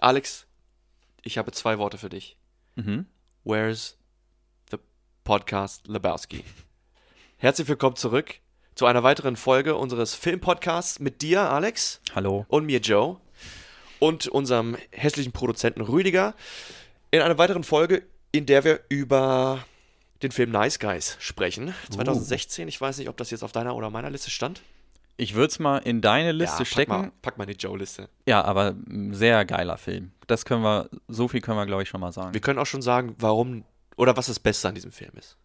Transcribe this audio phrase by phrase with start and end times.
[0.00, 0.46] Alex,
[1.22, 2.36] ich habe zwei Worte für dich.
[2.76, 3.06] Mhm.
[3.42, 3.98] Where's
[4.70, 4.78] the
[5.24, 6.44] Podcast Lebowski?
[7.36, 8.36] Herzlich willkommen zurück
[8.76, 12.46] zu einer weiteren Folge unseres Filmpodcasts mit dir, Alex, Hallo.
[12.46, 13.16] und mir, Joe,
[13.98, 16.36] und unserem hässlichen Produzenten Rüdiger.
[17.10, 19.64] In einer weiteren Folge, in der wir über
[20.22, 21.74] den Film Nice Guys sprechen.
[21.90, 24.62] 2016, ich weiß nicht, ob das jetzt auf deiner oder meiner Liste stand.
[25.20, 26.92] Ich würde es mal in deine Liste pack stecken.
[26.92, 28.08] Mal, pack mal die Joe-Liste.
[28.26, 28.76] Ja, aber
[29.10, 30.12] sehr geiler Film.
[30.28, 32.32] Das können wir, so viel können wir, glaube ich, schon mal sagen.
[32.32, 33.64] Wir können auch schon sagen, warum
[33.96, 35.36] oder was das Beste an diesem Film ist.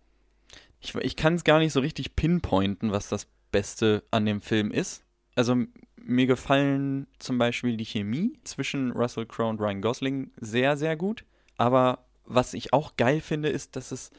[0.80, 4.70] Ich, ich kann es gar nicht so richtig pinpointen, was das Beste an dem Film
[4.70, 5.04] ist.
[5.36, 5.58] Also
[5.95, 11.26] mir gefallen zum Beispiel die Chemie zwischen Russell Crowe und Ryan Gosling sehr, sehr gut.
[11.58, 14.12] Aber was ich auch geil finde, ist, dass es,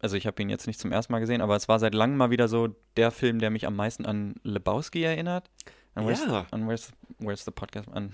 [0.00, 2.16] also ich habe ihn jetzt nicht zum ersten Mal gesehen, aber es war seit langem
[2.16, 5.50] mal wieder so der Film, der mich am meisten an Lebowski erinnert.
[5.94, 6.46] An Where's, Ja.
[6.50, 7.88] an Where's, Where's the Podcast?
[7.92, 8.12] An,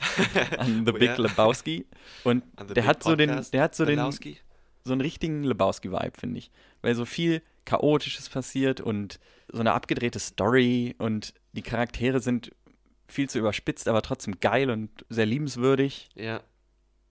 [0.58, 1.16] an The Big.
[1.18, 1.86] Lebowski.
[2.24, 2.44] Und
[2.74, 4.38] der hat so den, der hat so den, Lebowski.
[4.84, 6.50] so einen richtigen Lebowski-Vibe, finde ich.
[6.82, 9.18] Weil so viel Chaotisches passiert und
[9.52, 12.52] so eine abgedrehte Story und die Charaktere sind
[13.08, 16.08] viel zu überspitzt, aber trotzdem geil und sehr liebenswürdig.
[16.14, 16.40] Ja.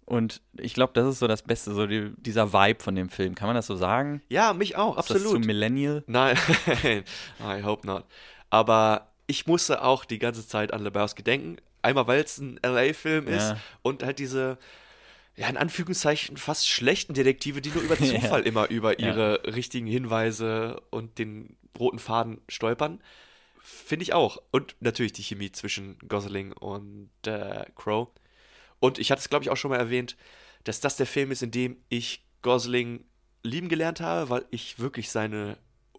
[0.06, 3.34] Und ich glaube, das ist so das Beste, so die, dieser Vibe von dem Film.
[3.34, 4.22] Kann man das so sagen?
[4.30, 5.46] ja, mich auch, Ist das zu absolut.
[5.46, 6.04] Millennial?
[6.06, 6.38] Nein,
[7.40, 8.06] I hope not.
[8.52, 11.58] Aber ich musste auch die ganze Zeit an Lebowski denken.
[11.82, 13.58] Einmal, weil es ein LA-Film ist Ja.
[13.82, 14.58] und halt diese,
[15.36, 18.20] ja, in Anführungszeichen fast schlechten Detektive, die nur über Ja.
[18.22, 19.08] Zufall immer über Ja.
[19.08, 23.02] ihre richtigen Hinweise und den roten Faden stolpern.
[23.60, 24.40] Finde ich auch.
[24.52, 28.10] Und natürlich die Chemie zwischen Gosling und äh, Crow.
[28.80, 30.16] Und ich hatte es, glaube ich, auch schon mal erwähnt,
[30.64, 33.06] dass das der Film ist, in dem ich Gosling
[33.44, 35.58] lieben gelernt habe, weil ich wirklich seine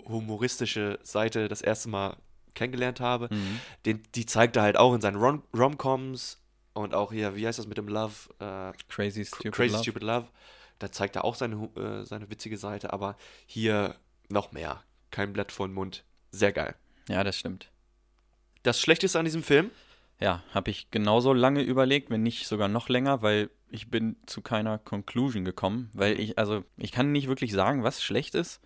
[0.09, 2.17] humoristische Seite das erste Mal
[2.55, 3.29] kennengelernt habe.
[3.33, 3.61] Mhm.
[3.85, 6.41] Den, die zeigt er halt auch in seinen Rom Romcoms
[6.73, 8.15] und auch hier, wie heißt das mit dem Love?
[8.39, 9.83] Äh, Crazy Stupid Crazy Love.
[9.83, 10.29] Stupid Love.
[10.79, 13.97] Da zeigt er auch seine, äh, seine witzige Seite, aber hier
[14.29, 14.83] noch mehr.
[15.11, 16.05] Kein Blatt vor den Mund.
[16.33, 16.75] Sehr geil.
[17.09, 17.71] Ja, das stimmt.
[18.63, 19.71] Das Schlechteste an diesem Film?
[20.21, 24.41] Ja, habe ich genauso lange überlegt, wenn nicht sogar noch länger, weil ich bin zu
[24.41, 28.61] keiner Conclusion gekommen, weil ich, also ich kann nicht wirklich sagen, was schlecht ist.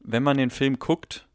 [0.00, 1.26] Wenn man den Film guckt,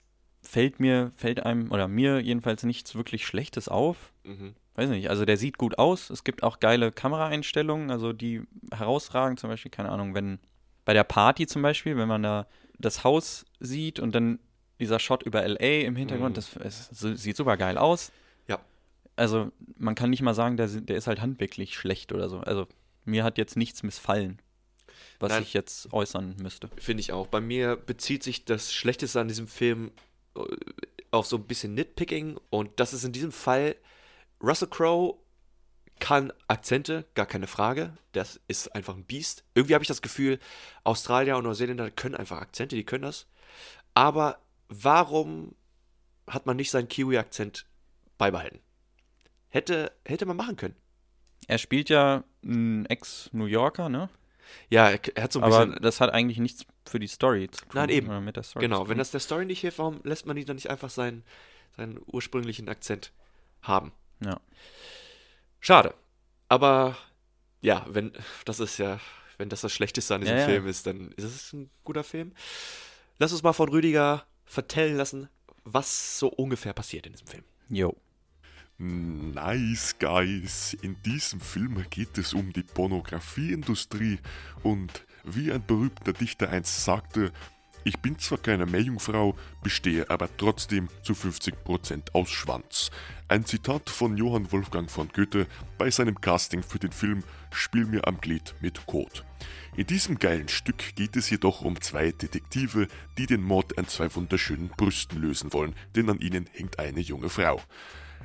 [0.41, 4.11] fällt mir, fällt einem, oder mir jedenfalls nichts wirklich Schlechtes auf.
[4.23, 4.55] Mhm.
[4.75, 6.09] Weiß nicht, also der sieht gut aus.
[6.09, 8.41] Es gibt auch geile Kameraeinstellungen, also die
[8.71, 10.39] herausragen, zum Beispiel, keine Ahnung, wenn
[10.85, 12.47] bei der Party zum Beispiel, wenn man da
[12.79, 14.39] das Haus sieht und dann
[14.79, 16.63] dieser Shot über LA im Hintergrund, Mhm.
[16.63, 18.11] das, es sieht super geil aus.
[19.15, 22.39] Also man kann nicht mal sagen, der, der ist halt handwerklich schlecht oder so.
[22.39, 22.67] Also
[23.05, 24.41] mir hat jetzt nichts missfallen,
[25.19, 25.43] was Nein.
[25.43, 26.69] ich jetzt äußern müsste.
[26.77, 27.27] Finde ich auch.
[27.27, 29.91] Bei mir bezieht sich das Schlechteste an diesem Film
[30.35, 30.41] äh,
[31.11, 33.75] auf so ein bisschen Nitpicking und das ist in diesem Fall
[34.41, 35.15] Russell Crowe
[35.99, 37.93] kann Akzente, gar keine Frage.
[38.11, 39.43] Das ist einfach ein Biest.
[39.53, 40.39] Irgendwie habe ich das Gefühl,
[40.83, 43.27] Australier und Neuseeländer können einfach Akzente, die können das.
[43.93, 45.55] Aber warum
[46.27, 47.65] hat man nicht seinen Kiwi-Akzent
[48.17, 48.59] beibehalten?
[49.53, 50.75] Hätte, hätte man machen können.
[51.47, 54.09] Er spielt ja einen Ex-New Yorker, ne?
[54.71, 55.81] Ja, er, hat so ein Aber bisschen.
[55.83, 57.69] das hat eigentlich nichts für die Story zu tun.
[57.75, 58.25] Nein, eben.
[58.25, 60.55] Mit der Story Genau, wenn das der Story nicht hilft, warum lässt man ihn dann
[60.55, 61.23] nicht einfach seinen,
[61.77, 63.11] seinen ursprünglichen Akzent
[63.61, 63.91] haben?
[64.21, 64.39] Ja.
[65.59, 65.93] Schade.
[66.49, 66.97] Aber
[67.61, 68.11] ja, wenn
[68.45, 68.99] das ist ja,
[69.37, 70.47] wenn das das Schlechteste an diesem Ja, ja.
[70.47, 72.33] Film ist, dann ist es ein guter Film.
[73.19, 75.29] Lass uns mal von Rüdiger vertellen lassen,
[75.63, 77.43] was so ungefähr passiert in diesem Film.
[77.69, 77.95] Jo.
[78.83, 80.75] Nice Guys.
[80.81, 84.19] In diesem Film geht es um die Pornografieindustrie
[84.61, 87.31] und wie ein berühmter Dichter einst sagte,
[87.85, 92.91] ich bin zwar keine Meerjungfrau, bestehe aber trotzdem zu 50% aus Schwanz.
[93.27, 98.07] Ein Zitat von Johann Wolfgang von Goethe bei seinem Casting für den Film Spiel mir
[98.07, 99.21] am Glied mit Code.
[99.75, 104.13] In diesem geilen Stück geht es jedoch um zwei Detektive, die den Mord an zwei
[104.13, 107.61] wunderschönen Brüsten lösen wollen, denn an ihnen hängt eine junge Frau.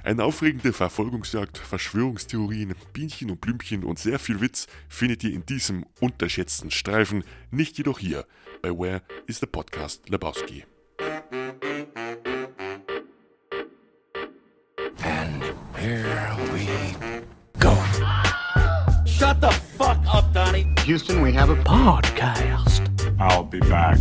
[0.08, 5.84] Eine aufregende Verfolgungsjagd, Verschwörungstheorien, Bienchen und Blümchen und sehr viel Witz findet ihr in diesem
[6.00, 8.24] unterschätzten Streifen, nicht jedoch hier
[8.62, 10.64] bei Where is the Podcast Lebowski.
[15.04, 15.44] And
[15.76, 16.96] here we
[17.60, 17.76] go.
[19.04, 20.74] Shut the fuck up, Donnie.
[20.86, 22.67] Houston, we have a Podcast.
[23.20, 23.98] I'll be back.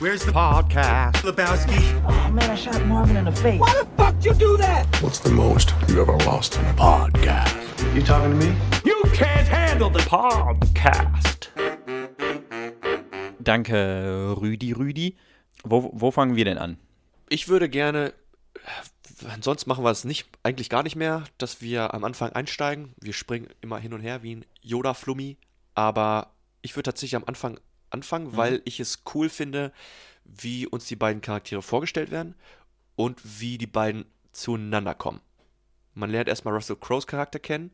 [0.00, 1.22] Where's the podcast?
[1.22, 1.78] Lebowski.
[2.08, 3.60] Oh man, I shot Marvin in the face.
[3.60, 4.86] Why the fuck you do that?
[5.00, 7.54] What's the most you ever lost in a podcast?
[7.94, 8.52] You talking to me?
[8.84, 11.50] You can't handle the podcast.
[13.38, 15.16] Danke, Rüdi, Rüdi.
[15.62, 16.76] Wo, wo fangen wir denn an?
[17.28, 18.12] Ich würde gerne,
[19.32, 22.94] ansonsten machen wir es nicht, eigentlich gar nicht mehr, dass wir am Anfang einsteigen.
[23.00, 25.36] Wir springen immer hin und her wie ein Yoda-Flummi.
[25.76, 26.32] Aber
[26.62, 29.72] ich würde tatsächlich am Anfang anfangen, weil ich es cool finde,
[30.24, 32.34] wie uns die beiden Charaktere vorgestellt werden
[32.96, 35.20] und wie die beiden zueinander kommen.
[35.94, 37.70] Man lernt erstmal Russell Crowes Charakter kennen.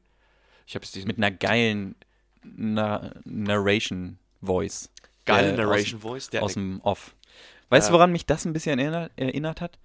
[0.67, 1.95] Ich habe diesen Mit einer geilen
[2.43, 4.91] Na Narration Voice.
[5.27, 7.15] geilen äh, Narration Voice, der Aus dem Off.
[7.69, 9.79] Weißt du, Äh, woran mich das ein bisschen erinnert, erinnert hat?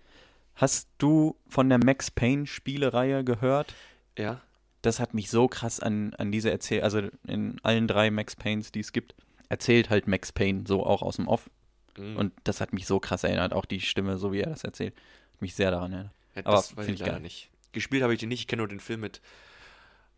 [0.56, 3.74] Hast du von der Max Payne Spielereihe gehört?
[4.18, 4.42] ja,
[4.82, 6.82] Das hat mich so krass an, an diese Erzähl...
[6.84, 9.14] Also in allen drei Max Paynes, die es gibt,
[9.52, 11.50] erzählt halt Max Payne so auch aus dem Off.
[11.98, 12.16] Mhm.
[12.16, 13.52] Und das hat mich so krass erinnert.
[13.54, 14.96] Auch die Stimme, so wie er das erzählt.
[15.34, 16.14] Hat mich sehr daran erinnert.
[16.36, 17.22] ja aber das weiß ich leider geil.
[17.22, 17.50] nicht.
[17.74, 19.22] Gespielt habe ich den nicht, ich kenne nur den Film mit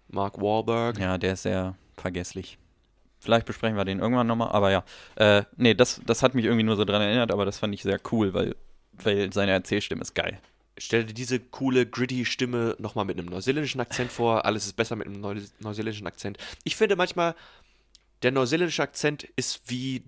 [0.07, 0.99] Mark Wahlberg.
[0.99, 2.59] Ja, der ist sehr vergesslich.
[3.19, 4.83] Vielleicht besprechen wir den irgendwann nochmal, aber ja.
[5.15, 7.81] Äh, nee, das, das hat mich irgendwie nur so dran erinnert, aber das fand ich
[7.81, 8.55] sehr cool, weil,
[9.01, 10.39] weil seine Erzählstimme ist geil.
[10.77, 14.45] Stell dir diese coole, gritty Stimme nochmal mit einem neuseeländischen Akzent vor.
[14.45, 16.37] Alles ist besser mit einem neu neuseeländischen Akzent.
[16.63, 17.35] Ich finde manchmal,
[18.23, 20.03] der neuseeländische Akzent ist wie,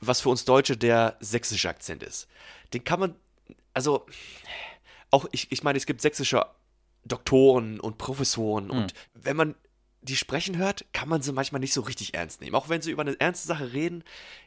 [0.00, 2.26] was für uns Deutsche der sächsische Akzent ist.
[2.72, 3.14] Den kann man,
[3.74, 4.06] also,
[5.10, 6.46] auch, ich, ich meine, es gibt sächsische
[7.04, 9.54] Doktoren und Professoren und wenn man
[10.02, 12.54] die sprechen hört, kann man sie manchmal nicht so richtig ernst nehmen.
[12.54, 14.02] Auch wenn sie über eine ernste Sache reden,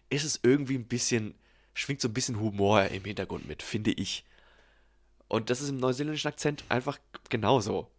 [0.10, 1.36] ist es irgendwie ein bisschen,
[1.74, 4.24] schwingt so ein bisschen Humor im Hintergrund mit, finde ich.
[5.28, 7.00] Und das ist im neuseeländischen Akzent einfach
[7.30, 7.90] genauso.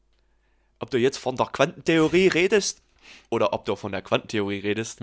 [0.81, 2.83] Ob du jetzt von der Quantentheorie redest
[3.31, 5.01] oder ob du von der Quantentheorie redest,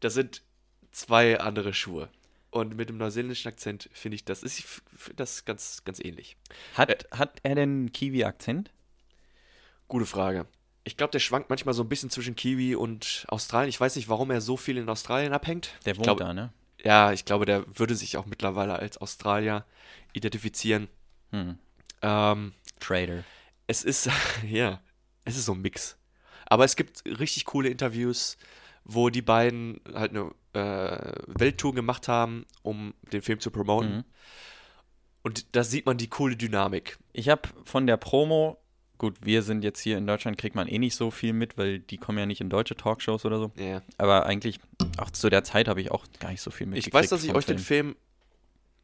[0.00, 0.42] das sind
[0.90, 2.08] zwei andere Schuhe.
[2.50, 4.82] Und mit dem neuseeländischen Akzent finde ich das ist
[5.16, 6.36] das ganz ganz ähnlich.
[6.74, 7.16] Hat, Äh.
[7.16, 8.70] hat er denn einen Kiwi-Akzent?
[9.88, 10.46] Gute Frage.
[10.84, 13.68] Ich glaube, der schwankt manchmal so ein bisschen zwischen Kiwi und Australien.
[13.70, 15.70] Ich weiß nicht, warum er so viel in Australien abhängt.
[15.86, 16.52] Der wohnt glaub, da, ne?
[16.82, 19.64] Ja, ich glaube, der würde sich auch mittlerweile als Australier
[20.12, 20.88] identifizieren.
[21.30, 21.58] Hm.
[22.02, 23.22] Ähm, Trader.
[23.68, 24.10] es ist,
[24.48, 24.80] ja,
[25.24, 25.96] es ist so ein Mix.
[26.52, 28.36] Aber es gibt richtig coole Interviews,
[28.84, 33.96] wo die beiden halt eine äh, Welttour gemacht haben, um den Film zu promoten.
[33.96, 34.04] Mhm.
[35.22, 36.98] Und da sieht man die coole Dynamik.
[37.14, 38.58] Ich habe von der Promo,
[38.98, 41.78] gut, wir sind jetzt hier in Deutschland, kriegt man eh nicht so viel mit, weil
[41.78, 43.50] die kommen ja nicht in deutsche Talkshows oder so.
[43.56, 43.80] Ja.
[43.96, 44.60] Aber eigentlich,
[44.98, 46.94] auch zu der Zeit habe ich auch gar nicht so viel Ich mitgekriegt.
[46.94, 47.96] weiß, dass ich euch den Film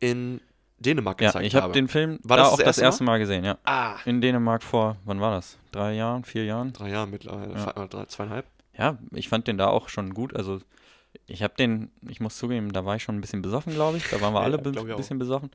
[0.01, 0.41] in
[0.81, 1.73] Dänemark Ja, gezeigt ich habe habe.
[1.75, 3.59] den Film War da das auch das erste erste Mal gesehen, ja.
[3.65, 5.59] Ah, In Dänemark vor, wann war das?
[5.73, 6.73] Drei Jahren, vier Jahren?
[6.73, 7.87] drei Jahre mittlerweile, Ja.
[7.87, 8.47] Drei, zweieinhalb.
[8.77, 10.37] Ja, ich fand den da auch schon gut.
[10.37, 10.61] Also
[11.27, 14.09] ich habe den, ich muss zugeben, da war ich schon ein bisschen besoffen, glaube ich.
[14.09, 14.97] Da waren wir Ja, alle ein auch.
[14.97, 15.51] bisschen besoffen.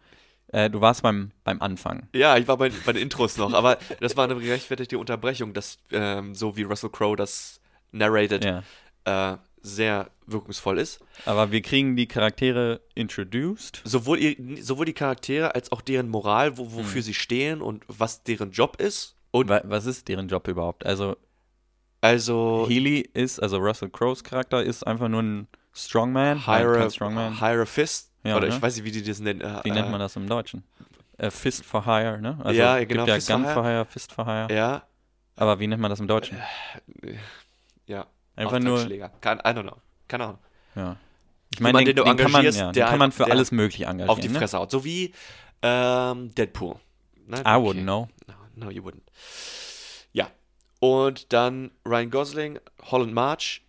[0.48, 2.08] Äh, du warst beim, beim Anfang.
[2.14, 5.80] Ja, ich war bei, bei den Intros noch, aber das war eine gerechtfertigte Unterbrechung, dass
[5.92, 7.60] ähm, so wie Russell Crowe das
[7.92, 8.64] narrated Ja.
[9.34, 11.00] äh, sehr wirkungsvoll ist.
[11.26, 13.82] Aber wir kriegen die Charaktere introduced.
[13.86, 14.20] Sowohl,
[14.62, 17.02] sowohl die Charaktere als auch deren Moral, wo, wofür Hm.
[17.02, 19.16] sie stehen und was deren Job ist.
[19.32, 20.86] Und Wa was ist deren Job überhaupt?
[20.86, 21.16] Also
[22.02, 26.46] also Healy ist, also Russell Crowes Charakter ist einfach nur ein Strongman.
[26.46, 27.40] Hire, a, Strongman.
[27.40, 28.12] hire a Fist.
[28.26, 28.56] Ja, oder ne?
[28.56, 29.40] ich weiß nicht, wie die das nennen.
[29.42, 30.64] Äh, Wie nennt man das im Deutschen?
[31.18, 32.38] Äh, Fist for Hire, ne?
[32.44, 34.54] Also Ja, gibt genau, Ja Fist Gun for for Hire, Fist for Hire.
[34.54, 34.84] Ja,
[35.38, 36.38] Aber wie nennt man das im Deutschen?
[37.88, 38.06] ja.
[38.36, 38.80] Einfach nur.
[39.22, 39.78] Kein, I don't know.
[40.08, 40.40] Keine Ahnung.
[40.76, 40.98] ja.
[41.54, 43.84] Ich meine, den den, du den, kann man, ja, der- kann man für alles Mögliche
[43.86, 44.10] engagieren.
[44.10, 44.40] Auf die ne?
[44.40, 44.72] Fresse haut.
[44.72, 45.14] So wie
[45.62, 46.78] ähm, Deadpool.
[47.28, 47.42] Nein?
[47.42, 48.10] I wouldn't know.
[48.28, 48.34] No,
[48.66, 49.04] no, you wouldn't.
[50.14, 50.32] Ja.
[50.80, 52.60] Und dann Ryan Gosling,
[52.90, 53.62] Holland March.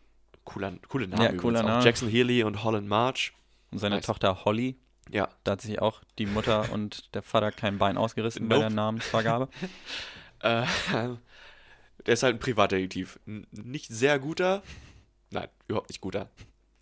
[0.45, 1.63] Cooler, coole Namen Ja, cooler.
[1.63, 1.85] Name.
[1.85, 3.35] Jackson Healy und Holland March.
[3.71, 4.07] Und seine Nice.
[4.07, 4.77] Tochter Holly,
[5.11, 5.29] Ja.
[5.45, 8.69] da hat sich auch die Mutter und der Vater kein Bein ausgerissen bei Nope.
[8.69, 9.49] der Namensvergabe.
[10.41, 10.65] Äh,
[12.07, 13.19] der ist halt ein Privatdetektiv.
[13.51, 14.63] Nicht sehr guter.
[15.31, 16.29] Nein, überhaupt nicht guter.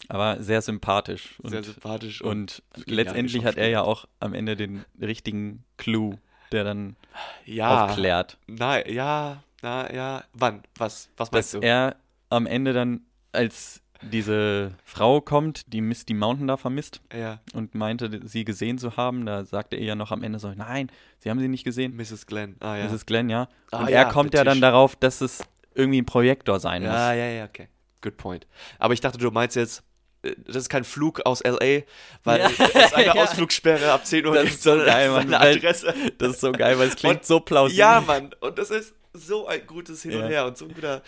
[0.08, 1.38] Aber sehr sympathisch.
[1.40, 6.18] Und, Sehr sympathisch und genial letztendlich hat er ja auch am Ende den richtigen Clou,
[6.50, 6.96] der dann
[7.44, 7.86] ja.
[7.86, 8.36] aufklärt.
[8.46, 10.24] Nein, ja, na, ja.
[10.32, 10.62] Wann?
[10.76, 11.08] Was?
[11.16, 11.66] Was meinst Dass du?
[11.66, 11.96] er
[12.30, 18.20] am Ende dann, als diese Frau kommt, die Misty Mountain da vermisst ja, und meinte,
[18.24, 21.38] sie gesehen zu haben, da sagte er ja noch am Ende so, nein, sie haben
[21.38, 21.96] sie nicht gesehen.
[21.96, 22.26] Mrs.
[22.26, 22.56] Glenn.
[22.60, 22.86] Ah, ja.
[22.86, 23.48] Ist Glenn, ja.
[23.70, 25.44] Ah, Und ja, er kommt der ja dann darauf, dass es
[25.74, 26.98] irgendwie ein Projektor sein Ja, muss.
[26.98, 27.68] ja, ja, okay.
[28.02, 28.46] Good point.
[28.78, 29.82] Aber ich dachte, du meinst jetzt,
[30.22, 31.82] äh, das ist kein Flug aus L.A.,
[32.24, 32.50] weil Ja.
[32.74, 33.14] es eine Ja.
[33.14, 35.94] Ausflugssperre ab 10 Uhr Das ist so geil, Mann, Adresse.
[36.18, 37.78] Das ist so geil, weil es klingt Und- so plausibel.
[37.78, 38.34] Ja, Mann.
[38.40, 40.18] Und das ist so ein gutes Hin Ja.
[40.24, 41.02] und Her und so ein guter.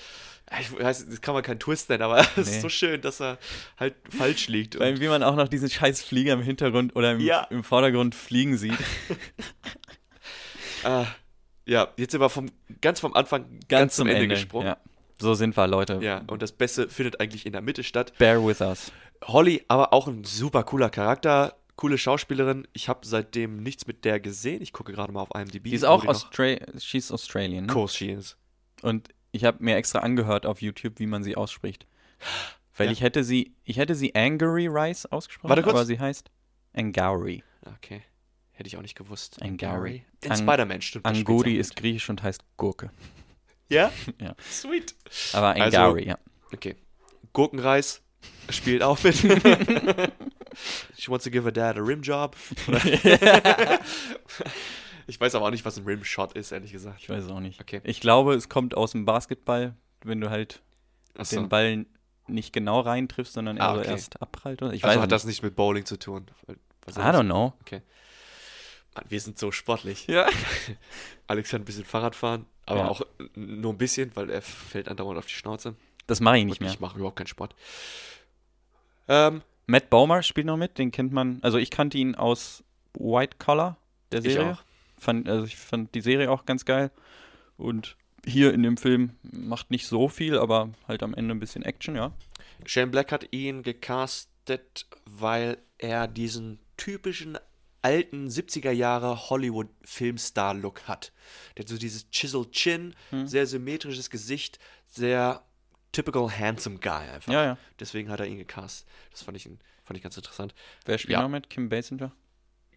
[0.61, 2.43] Ich weiß, das kann man kein Twist nennen, aber es Nee.
[2.57, 3.39] ist so schön, dass er
[3.79, 4.79] halt falsch liegt.
[4.79, 7.45] Weil wie man auch noch diesen scheiß Flieger im Hintergrund oder im, Ja.
[7.51, 8.79] im Vordergrund fliegen sieht.
[10.85, 11.07] ah,
[11.67, 14.69] ja, jetzt sind wir vom, ganz vom Anfang ganz, zum Ende, gesprungen.
[14.69, 14.77] Ja.
[15.19, 15.99] So sind wir, Leute.
[16.03, 18.13] Ja, und das Beste findet eigentlich in der Mitte statt.
[18.19, 18.93] Bear with us.
[19.25, 21.57] Holly, aber auch ein super cooler Charakter.
[21.77, 22.69] Coole Schauspielerin.
[22.73, 24.63] Ich habe seitdem nichts mit der gesehen.
[24.63, 25.65] Ich gucke gerade mal auf IMDb.
[25.65, 27.67] Die ist auch Austra she's Australian.
[27.67, 27.73] Ne?
[27.73, 28.37] Course she is.
[28.83, 31.87] Und ich habe mir extra angehört auf YouTube, wie man sie ausspricht.
[32.77, 32.93] Weil Ja.
[32.93, 35.75] ich hätte sie, ich hätte sie Angry Rice ausgesprochen, Warte kurz.
[35.75, 36.31] aber sie heißt
[36.73, 37.43] Angauri.
[37.77, 38.03] Okay.
[38.53, 39.43] Hätte ich auch nicht gewusst.
[39.43, 40.05] Angari.
[40.23, 41.07] In Ang- Spider-Man stimmt.
[41.07, 42.91] das Anguri spielt ist griechisch und heißt Gurke.
[43.69, 43.93] Ja?
[44.21, 44.35] Ja.
[44.51, 44.95] Sweet.
[45.33, 46.19] Aber Also- Angari, ja.
[46.53, 46.77] Okay.
[47.33, 48.01] Gurkenreis
[48.51, 49.17] spielt auch mit.
[50.97, 52.37] She wants to give her dad a rim-job.
[55.07, 57.01] ich weiß aber auch nicht, was ein Rim-Shot ist, ehrlich gesagt.
[57.01, 57.61] Ich weiß es auch nicht.
[57.61, 57.81] Okay.
[57.85, 60.63] Ich glaube, es kommt aus dem Basketball, wenn du halt
[61.17, 61.87] Achso, den Ball
[62.27, 63.91] nicht genau reintriffst, sondern eher Ah, so okay.
[63.91, 64.63] erst abprallt.
[64.73, 66.27] Ich also hat es das nicht mit Bowling zu tun.
[66.87, 67.05] Was nicht.
[67.05, 67.53] I don't know.
[68.95, 70.07] Mann, wir sind so sportlich.
[70.07, 70.27] Ja.
[71.27, 72.89] Alex kann ein bisschen Fahrrad fahren, aber Ja.
[72.89, 73.03] auch
[73.35, 75.75] nur ein bisschen, weil er fällt andauernd auf die Schnauze.
[76.07, 76.71] Das mache ich nicht Und mehr.
[76.73, 77.55] ich mache überhaupt keinen Sport.
[79.09, 81.39] Ähm, Matt Bomer spielt noch mit, den kennt man.
[81.43, 82.63] Also ich kannte ihn aus
[82.95, 83.77] White Collar,
[84.13, 84.59] der Serie.
[84.99, 86.91] Fand, also ich fand die Serie auch ganz geil.
[87.57, 87.97] Und
[88.27, 91.95] hier in dem Film macht nicht so viel, aber halt am Ende ein bisschen Action,
[91.97, 92.13] ja.
[92.67, 97.39] Shane Black hat ihn gecastet, weil er diesen typischen
[97.83, 101.13] alten 70er Jahre Hollywood-Filmstar-Look hat.
[101.57, 103.27] Der hat so dieses Chiseled Chin, Hm.
[103.27, 105.43] sehr symmetrisches Gesicht, sehr
[105.93, 107.33] typical handsome guy einfach.
[107.33, 107.59] Ja, ja.
[107.79, 108.89] Deswegen hat er ihn gecastet.
[109.11, 110.55] Das fand ich, fand ich ganz interessant.
[110.87, 111.23] Wer spielt Ja.
[111.23, 111.51] noch mit?
[111.51, 112.11] Kim Basinger?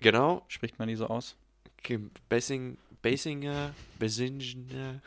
[0.01, 1.35] Genau, Spricht man die so aus?
[1.83, 5.01] Kim Basing, Basinger, Basinger.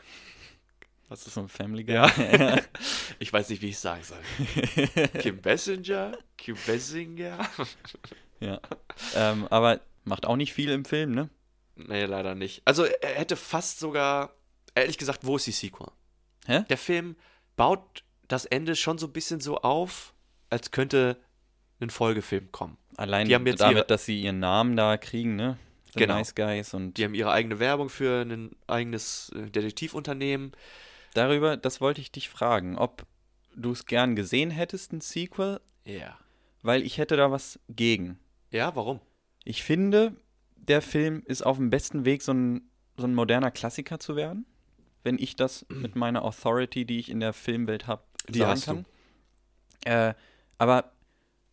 [1.09, 1.95] Was ist So ein Family Guy.
[1.95, 2.57] Ja.
[3.19, 4.17] Ich weiß nicht, wie ich es sagen soll.
[5.21, 6.17] Kim Basinger?
[6.37, 7.37] Kim Basinger?
[8.39, 8.59] ja.
[9.15, 11.29] Ähm, aber macht auch nicht viel im Film, ne?
[11.75, 12.61] Nee, leider nicht.
[12.65, 14.33] Also er hätte fast sogar,
[14.73, 15.87] ehrlich gesagt, wo ist die Sequel?
[16.47, 16.63] Hä?
[16.69, 17.15] Der Film
[17.55, 20.13] baut das Ende schon so ein bisschen so auf,
[20.49, 21.17] als könnte
[21.79, 22.77] ein Folgefilm kommen.
[22.97, 25.57] Allein Die haben jetzt damit, ihre- dass sie ihren Namen da kriegen, ne?
[25.93, 26.15] The Genau.
[26.15, 30.51] Nice Guys und Die haben ihre eigene Werbung für ein eigenes äh, Detektivunternehmen.
[31.13, 33.05] darüber, das wollte ich dich fragen, ob
[33.55, 36.17] du es gern gesehen hättest, ein Sequel, Ja.
[36.61, 38.17] weil ich hätte da was gegen.
[38.51, 39.01] Ja, warum?
[39.43, 40.15] Ich finde,
[40.55, 42.61] der Film ist auf dem besten Weg, so ein,
[42.95, 44.45] so ein moderner Klassiker zu werden,
[45.03, 48.85] wenn ich das mit meiner Authority, die ich in der Filmwelt habe, sagen kann.
[49.83, 50.13] Äh,
[50.57, 50.91] aber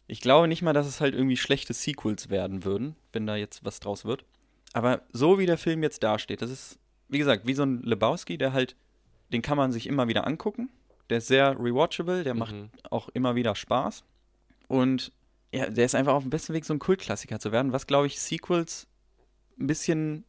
[0.09, 3.65] ich glaube nicht mal, dass es halt irgendwie schlechte Sequels werden würden, wenn da jetzt
[3.65, 4.25] was draus wird.
[4.73, 8.37] Aber so wie der Film jetzt dasteht, das ist, wie gesagt, wie so ein Lebowski,
[8.37, 8.75] der halt,
[9.33, 10.69] den kann man sich immer wieder angucken.
[11.11, 12.71] Der ist sehr rewatchable, der macht Mhm.
[12.91, 14.03] auch immer wieder Spaß.
[14.67, 15.13] Und
[15.55, 18.07] ja, der ist einfach auf dem besten Weg, so ein Kultklassiker zu werden, was, glaube
[18.07, 18.87] ich, Sequels
[19.59, 20.25] ein bisschen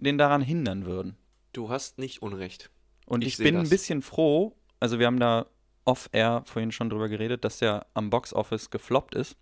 [0.00, 1.16] den daran hindern würden.
[1.52, 2.70] Du hast nicht Unrecht.
[3.06, 3.66] Und Ich ich, bin das.
[3.66, 5.46] ein bisschen froh, also wir haben da
[5.88, 9.36] off-air vorhin schon drüber geredet, dass der am Box-Office gefloppt ist.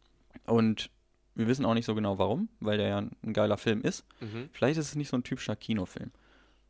[0.47, 0.91] Und
[1.35, 4.05] wir wissen auch nicht so genau warum, weil der ja ein, geiler Film ist.
[4.21, 4.49] Mhm.
[4.53, 6.12] Vielleicht ist es nicht so ein typischer Kinofilm.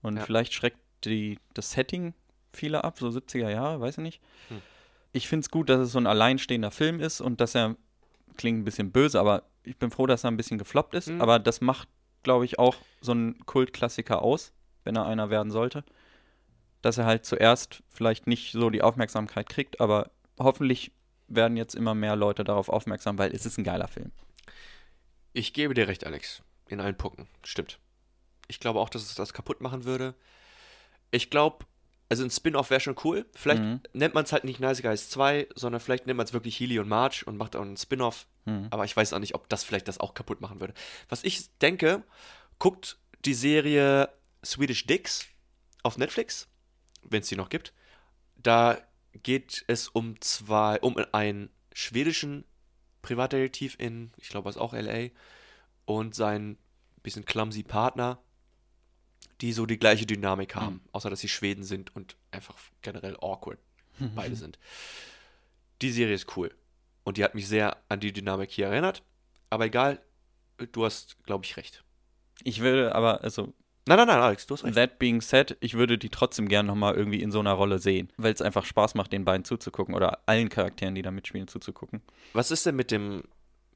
[0.00, 0.24] Und Ja.
[0.24, 2.14] vielleicht schreckt die, das Setting
[2.54, 4.22] viele ab, so 70er Jahre, weiß ich nicht.
[4.48, 4.62] Hm.
[5.12, 7.76] Ich finde es gut, dass es so ein alleinstehender Film ist und dass er,
[8.38, 11.08] klingt ein bisschen böse, aber ich bin froh, dass er ein bisschen gefloppt ist.
[11.08, 11.20] Hm.
[11.20, 11.88] Aber das macht,
[12.22, 14.52] glaube ich, auch so einen Kultklassiker aus,
[14.84, 15.84] wenn er einer werden sollte.
[16.82, 20.92] Dass er halt zuerst vielleicht nicht so die Aufmerksamkeit kriegt, aber hoffentlich
[21.28, 24.12] werden jetzt immer mehr Leute darauf aufmerksam, weil es ist ein geiler Film.
[25.32, 26.42] Ich gebe dir recht, Alex.
[26.68, 27.28] In allen Punkten.
[27.44, 27.78] Stimmt.
[28.48, 30.14] Ich glaube auch, dass es das kaputt machen würde.
[31.10, 31.64] Ich glaube,
[32.08, 33.26] also ein Spin-off wäre schon cool.
[33.34, 33.80] Vielleicht Mhm.
[33.92, 36.78] nennt man es halt nicht Nice Guys 2, sondern vielleicht nennt man es wirklich Healy
[36.78, 38.26] und March und macht auch einen Spin-off.
[38.44, 38.68] Mhm.
[38.70, 40.74] Aber ich weiß auch nicht, ob das vielleicht das auch kaputt machen würde.
[41.08, 42.04] Was ich denke,
[42.58, 44.08] guckt die Serie
[44.44, 45.26] Swedish Dicks
[45.82, 46.48] auf Netflix,
[47.10, 47.72] wenn es die noch gibt.
[48.36, 48.78] Da
[49.12, 52.44] geht es um zwei, um einen schwedischen
[53.02, 55.08] Privatdetektiv in, ich glaube, ist auch LA,
[55.84, 56.58] und seinen
[57.02, 58.18] bisschen clumsy Partner,
[59.40, 63.58] die so die gleiche Dynamik haben, außer dass sie Schweden sind und einfach generell awkward
[64.14, 64.58] beide sind.
[65.82, 66.54] Die Serie ist cool
[67.04, 69.02] und die hat mich sehr an die Dynamik hier erinnert,
[69.50, 70.02] aber egal,
[70.72, 71.84] du hast, glaube ich, recht.
[72.42, 73.54] Ich würde aber, also
[73.88, 74.74] Nein, nein, nein, Alex, du hast recht.
[74.74, 78.10] That being said, ich würde die trotzdem gern nochmal irgendwie in so einer Rolle sehen,
[78.16, 82.02] weil es einfach Spaß macht, den beiden zuzugucken oder allen Charakteren, die da mitspielen, zuzugucken.
[82.32, 83.22] Was ist denn mit dem,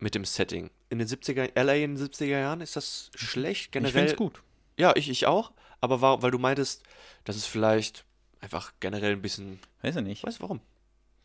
[0.01, 0.71] mit dem Setting?
[0.89, 3.93] In den 70er, LA in den 70er Jahren, ist das schlecht ich generell?
[3.93, 4.43] finde es gut.
[4.77, 6.83] Ja, ich, ich auch, aber war, weil du meintest,
[7.25, 8.05] das ist vielleicht
[8.41, 10.25] einfach generell ein bisschen, Weiß ich nicht.
[10.25, 10.61] weißt du warum?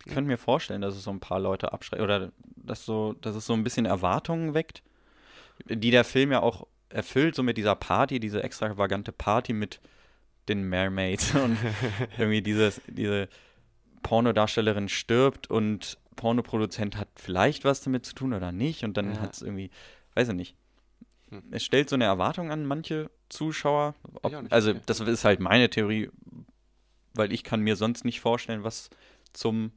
[0.06, 3.36] Ich könnte mir vorstellen, dass es so ein paar Leute abschreckt oder dass, so, dass
[3.36, 4.84] es so ein bisschen Erwartungen weckt,
[5.68, 9.80] die der Film ja auch erfüllt, so mit dieser Party, diese extravagante Party mit
[10.48, 11.58] den Mermaids und
[12.18, 13.28] irgendwie dieses, diese
[14.04, 19.22] Pornodarstellerin stirbt und Pornoproduzent hat vielleicht was damit zu tun oder nicht und dann Ja.
[19.22, 19.72] hat es irgendwie
[20.16, 20.56] weiß ich nicht.
[21.30, 21.44] Hm.
[21.52, 23.96] Es stellt so eine Erwartung an manche Zuschauer.
[24.22, 24.82] Ob, nicht, also okay.
[24.86, 26.10] das ist halt meine Theorie,
[27.14, 28.90] weil ich kann mir sonst nicht vorstellen, was
[29.34, 29.72] zum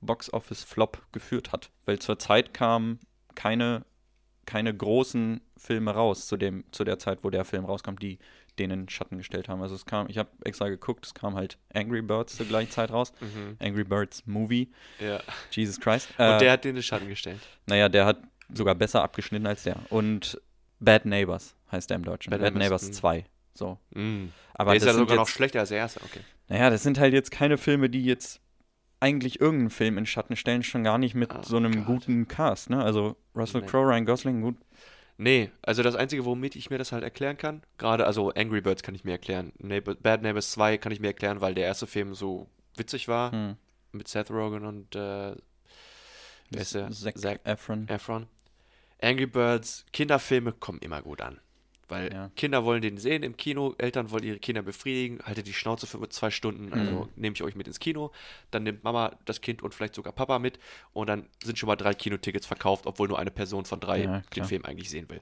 [0.00, 1.70] Box-Office-Flop geführt hat.
[1.86, 2.98] Weil zur Zeit kamen
[3.34, 3.84] keine,
[4.46, 8.18] keine großen Filme raus, zu, dem, zu der Zeit, wo der Film rauskam, die
[8.58, 9.62] den in den Schatten gestellt haben.
[9.62, 12.90] Also es kam, ich habe extra geguckt, es kam halt Angry Birds zur gleichen Zeit
[12.92, 13.12] raus.
[13.58, 14.70] Angry Birds Movie,
[15.00, 15.20] Ja.
[15.50, 16.08] Jesus Christ.
[16.16, 17.40] Und Äh, der hat den in den Schatten gestellt.
[17.66, 18.22] naja, der hat
[18.52, 19.76] sogar besser abgeschnitten als der.
[19.90, 20.40] Und
[20.78, 22.30] Bad Neighbors heißt der im Deutschen.
[22.30, 22.92] Bad Bad, Neighbors, Neighbors mhm.
[22.92, 23.24] 2.
[23.54, 23.78] So.
[23.90, 24.26] Mm.
[24.52, 26.20] Aber der ist ja sogar noch jetzt, schlechter als der erste, okay.
[26.48, 28.40] naja, das sind halt jetzt keine Filme, die jetzt
[29.04, 31.86] eigentlich irgendeinen Film in Schatten stellen, schon gar nicht mit Oh so einem Gott.
[31.86, 32.82] guten Cast, ne?
[32.82, 33.66] Also Russell Nee.
[33.66, 34.56] Crowe, Ryan Gosling, gut.
[35.18, 38.82] Nee, also das Einzige, womit ich mir das halt erklären kann, gerade, also Angry Birds
[38.82, 39.52] kann ich mir erklären.
[39.58, 43.30] Neighbor, Bad Neighbors 2 kann ich mir erklären, weil der erste Film so witzig war
[43.30, 43.56] Hm.
[43.92, 45.36] mit Seth Rogen und äh,
[46.50, 46.90] wer ist der?
[46.90, 47.86] Zac, Zac Efron.
[47.88, 48.26] Efron.
[49.00, 51.38] Angry Birds, Kinderfilme kommen immer gut an.
[51.88, 52.30] Weil Ja.
[52.36, 56.08] Kinder wollen den sehen im Kino, Eltern wollen ihre Kinder befriedigen, haltet die Schnauze für
[56.08, 57.10] zwei Stunden, also Mhm.
[57.16, 58.10] nehme ich euch mit ins Kino,
[58.50, 60.58] dann nimmt Mama das Kind und vielleicht sogar Papa mit
[60.92, 64.22] und dann sind schon mal drei Kinotickets verkauft, obwohl nur eine Person von drei Ja,
[64.34, 64.44] den.
[64.44, 65.20] Film eigentlich sehen will.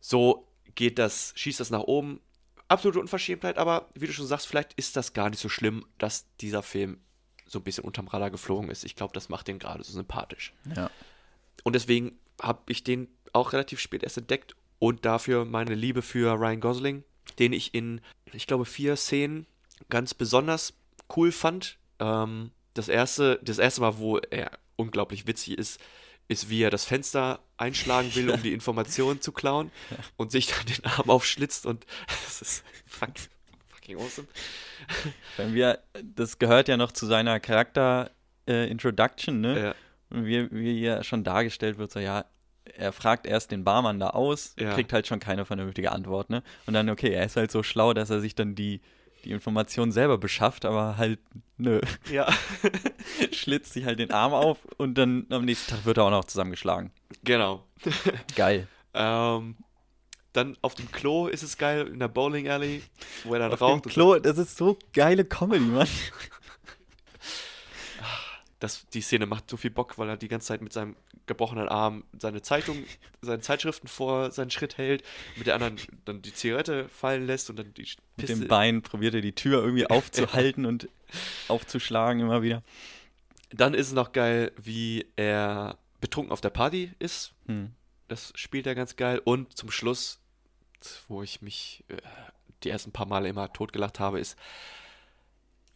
[0.00, 2.20] So geht das, schießt das nach oben.
[2.68, 6.26] Absolute Unverschämtheit, aber wie du schon sagst, vielleicht ist das gar nicht so schlimm, dass
[6.40, 7.00] dieser Film
[7.46, 8.84] so ein bisschen unterm Radar geflogen ist.
[8.84, 10.52] Ich glaube, das macht den gerade so sympathisch.
[10.76, 10.90] Ja.
[11.64, 16.38] Und deswegen habe ich den auch relativ spät erst entdeckt und dafür meine Liebe für
[16.38, 17.04] Ryan Gosling,
[17.38, 18.00] den ich in,
[18.32, 19.46] ich glaube, vier Szenen
[19.88, 20.74] ganz besonders
[21.16, 21.78] cool fand.
[21.98, 25.80] Ähm, das, erste, das erste Mal, wo er unglaublich witzig ist,
[26.28, 29.72] ist, wie er das Fenster einschlagen will, um die Informationen zu klauen
[30.16, 33.10] und sich dann den Arm aufschlitzt und das ist fuck,
[33.66, 34.28] fucking awesome.
[35.36, 39.60] Wenn wir, das gehört ja noch zu seiner Charakter-Introduction, ne?
[39.60, 39.74] Ja,
[40.10, 42.26] Und wie, wie ja schon dargestellt wird, so ja,
[42.76, 44.72] er fragt erst den Barmann da aus, Ja.
[44.74, 46.42] kriegt halt schon keine vernünftige Antwort, ne?
[46.66, 48.80] Und dann, okay, er ist halt so schlau, dass er sich dann die,
[49.24, 51.18] die Information selber beschafft, aber halt,
[51.56, 51.80] nö,
[52.12, 52.26] ja.
[53.32, 56.24] schlitzt sich halt den Arm auf und dann am nächsten Tag wird er auch noch
[56.24, 56.90] zusammengeschlagen.
[57.24, 57.64] genau.
[58.36, 58.66] Geil.
[58.94, 59.56] Ähm,
[60.32, 62.82] dann auf dem Klo ist es geil, in der Bowling Alley,
[63.24, 63.84] wo er dann Auf raucht.
[63.84, 65.86] dem Klo, das ist so geile Comedy, Mann.
[68.60, 71.68] Das, die Szene macht so viel Bock, weil er die ganze Zeit mit seinem gebrochenen
[71.68, 72.84] Arm seine Zeitung,
[73.22, 75.04] seine Zeitschriften vor seinen Schritt hält,
[75.36, 78.34] mit der anderen dann die Zigarette fallen lässt und dann die Mit Piste.
[78.36, 80.88] dem Bein probiert er die Tür irgendwie aufzuhalten und
[81.46, 82.62] aufzuschlagen immer wieder.
[83.50, 87.32] Dann ist es noch geil, wie er betrunken auf der Party ist.
[87.46, 87.72] Hm.
[88.08, 89.20] Das spielt er ganz geil.
[89.22, 90.20] Und zum Schluss,
[91.08, 91.96] wo ich mich äh,
[92.64, 94.36] die ersten paar Male immer totgelacht habe, ist,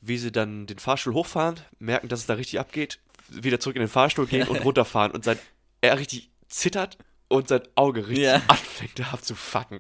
[0.02, 2.98] wie sie dann den Fahrstuhl hochfahren, merken, dass es da richtig abgeht,
[3.30, 5.38] wieder zurück in den Fahrstuhl gehen und runterfahren und sein,
[5.80, 8.42] er richtig zittert und sein Auge richtig Ja.
[8.48, 9.78] anfängt abzufacken.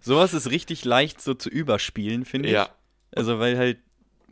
[0.00, 2.54] Sowas ist richtig leicht so zu überspielen, finde ich.
[2.54, 2.68] Ja,
[3.16, 3.78] Also, weil halt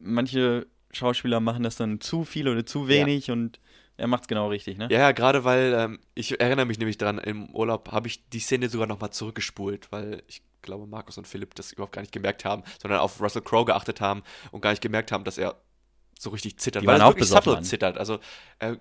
[0.01, 3.59] manche Schauspieler machen das dann zu viel oder zu wenig und
[3.97, 4.89] er macht es genau richtig, ne?
[4.91, 8.41] ja, ja gerade weil, ähm, ich erinnere mich nämlich dran, im Urlaub habe ich die
[8.41, 12.45] Szene sogar nochmal zurückgespult, weil ich glaube, Markus und Philipp das überhaupt gar nicht gemerkt
[12.45, 15.57] haben, sondern auf Russell Crowe geachtet haben und gar nicht gemerkt haben, dass er
[16.19, 16.83] so richtig zittert.
[16.83, 17.99] Die weil waren er auch wirklich subtle zittert.
[17.99, 18.21] Also
[18.59, 18.79] er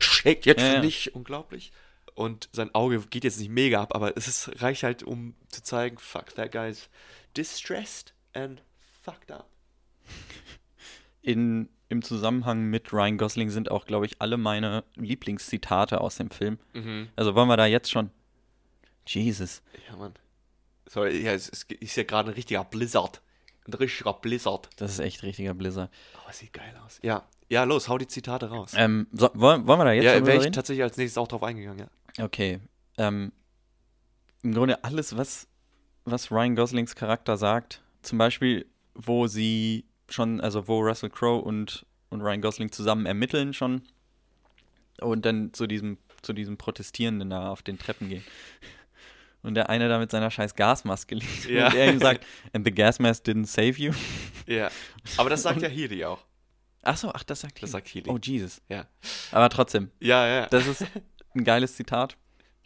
[0.00, 0.80] schlägt jetzt Ja, ja.
[0.80, 1.72] nicht unglaublich.
[2.14, 5.62] Und sein Auge geht jetzt nicht mega ab, aber es ist, reicht halt, um zu
[5.62, 6.90] zeigen, fuck, that guy's
[7.36, 8.62] distressed and
[9.02, 9.48] fucked up.
[11.22, 16.30] In, Im Zusammenhang mit Ryan Gosling sind auch, glaube ich, alle meine Lieblingszitate aus dem
[16.30, 16.58] Film.
[16.74, 17.08] Mhm.
[17.16, 18.10] Also wollen wir da jetzt schon.
[19.06, 19.62] Jesus.
[19.88, 20.14] Ja, Mann.
[20.86, 23.22] Sorry, ja, es ist, ja gerade ein richtiger Blizzard.
[23.66, 24.68] Ein richtiger Blizzard.
[24.76, 25.90] Das ist echt richtiger Blizzard.
[26.20, 26.98] Aber es sieht geil aus.
[27.02, 28.72] Ja, ja, los, hau die Zitate raus.
[28.76, 30.52] Ähm, so, wollen, wollen wir da jetzt ja, wäre ich reden?
[30.54, 32.24] tatsächlich als nächstes auch drauf eingegangen, ja.
[32.24, 32.60] Okay.
[32.96, 33.30] Ähm,
[34.42, 35.48] Im Grunde alles, was,
[36.04, 41.86] was Ryan Goslings Charakter sagt, zum Beispiel, wo sie schon, also wo Russell Crowe und,
[42.10, 43.82] und Ryan Gosling zusammen ermitteln schon
[45.00, 48.24] und dann zu diesem, zu diesem Protestierenden da auf den Treppen gehen.
[49.42, 51.66] Und der eine da mit seiner scheiß Gasmaske liegt Ja.
[51.68, 53.92] und er ihm sagt, and the gas mask didn't save you.
[54.46, 54.70] Ja.
[55.16, 56.24] Aber das sagt ja Healy auch.
[56.82, 57.70] Ach so, ach, das sagt Das Healy.
[57.70, 58.10] sagt Healy.
[58.10, 58.60] Oh, Jesus.
[58.68, 58.86] Ja.
[59.30, 60.46] Aber trotzdem, Ja, ja.
[60.46, 60.84] Das ist
[61.34, 62.16] ein geiles Zitat.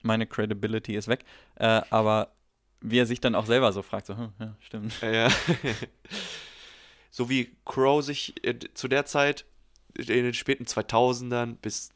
[0.02, 1.24] Meine Credibility ist weg.
[1.56, 2.32] Äh, aber
[2.80, 4.94] wie er sich dann auch selber so fragt, so, hm, ja, stimmt.
[5.02, 5.28] Ja.
[7.10, 9.44] so wie Crow sich äh, zu der Zeit
[9.94, 11.90] in den späten 2000ern bis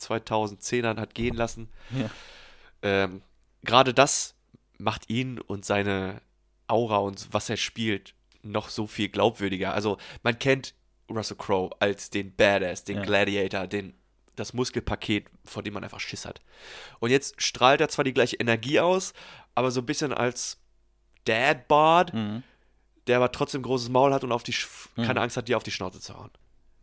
[0.00, 1.68] 2010ern hat gehen lassen.
[1.90, 2.10] Ja.
[2.82, 3.22] Ähm,
[3.64, 4.34] Gerade das
[4.78, 6.20] macht ihn und seine
[6.66, 9.72] Aura und was er spielt noch so viel glaubwürdiger.
[9.74, 10.74] Also man kennt
[11.08, 13.02] Russell Crowe als den Badass, den Ja.
[13.02, 13.94] Gladiator, den
[14.34, 16.40] das Muskelpaket, vor dem man einfach Schiss hat.
[17.00, 19.12] Und jetzt strahlt er zwar die gleiche Energie aus,
[19.54, 20.58] aber so ein bisschen als
[21.26, 22.42] Dad-Bod, Mhm.
[23.06, 25.62] der aber trotzdem großes Maul hat und auf die Sch keine Angst hat, dir auf
[25.62, 26.30] die Schnauze zu hauen.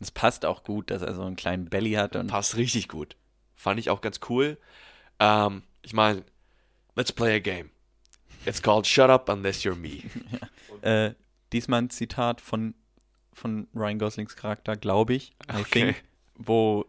[0.00, 3.16] Es passt auch gut, dass er so einen kleinen Belly hat und Passt richtig gut.
[3.56, 4.56] Fand ich auch ganz cool.
[5.18, 6.24] Ähm, ich meine,
[6.96, 7.70] let's play a game.
[8.46, 10.02] It's called Shut Up Unless You're Me.
[10.82, 11.12] Äh,
[11.52, 12.74] diesmal ein Zitat von,
[13.34, 15.64] von Ryan Goslings Charakter, glaube ich, I Okay.
[15.92, 16.04] think,
[16.36, 16.86] wo,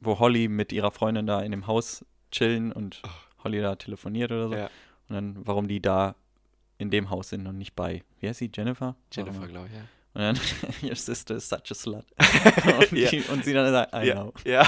[0.00, 3.02] wo Holly mit ihrer Freundin da in dem Haus chillen und
[3.44, 4.54] Holly da telefoniert oder so.
[4.54, 4.70] Ja.
[5.10, 6.14] Und dann, warum die da
[6.78, 8.96] in dem Haus sind und nicht bei, wie heißt sie, Jennifer?
[9.12, 9.80] Jennifer, glaube ich, ja.
[10.14, 10.40] Und dann,
[10.90, 12.06] your sister is such a slut.
[12.90, 13.10] und, Ja.
[13.10, 14.32] die, und sie dann sagt, I Ja, know.
[14.46, 14.66] ja.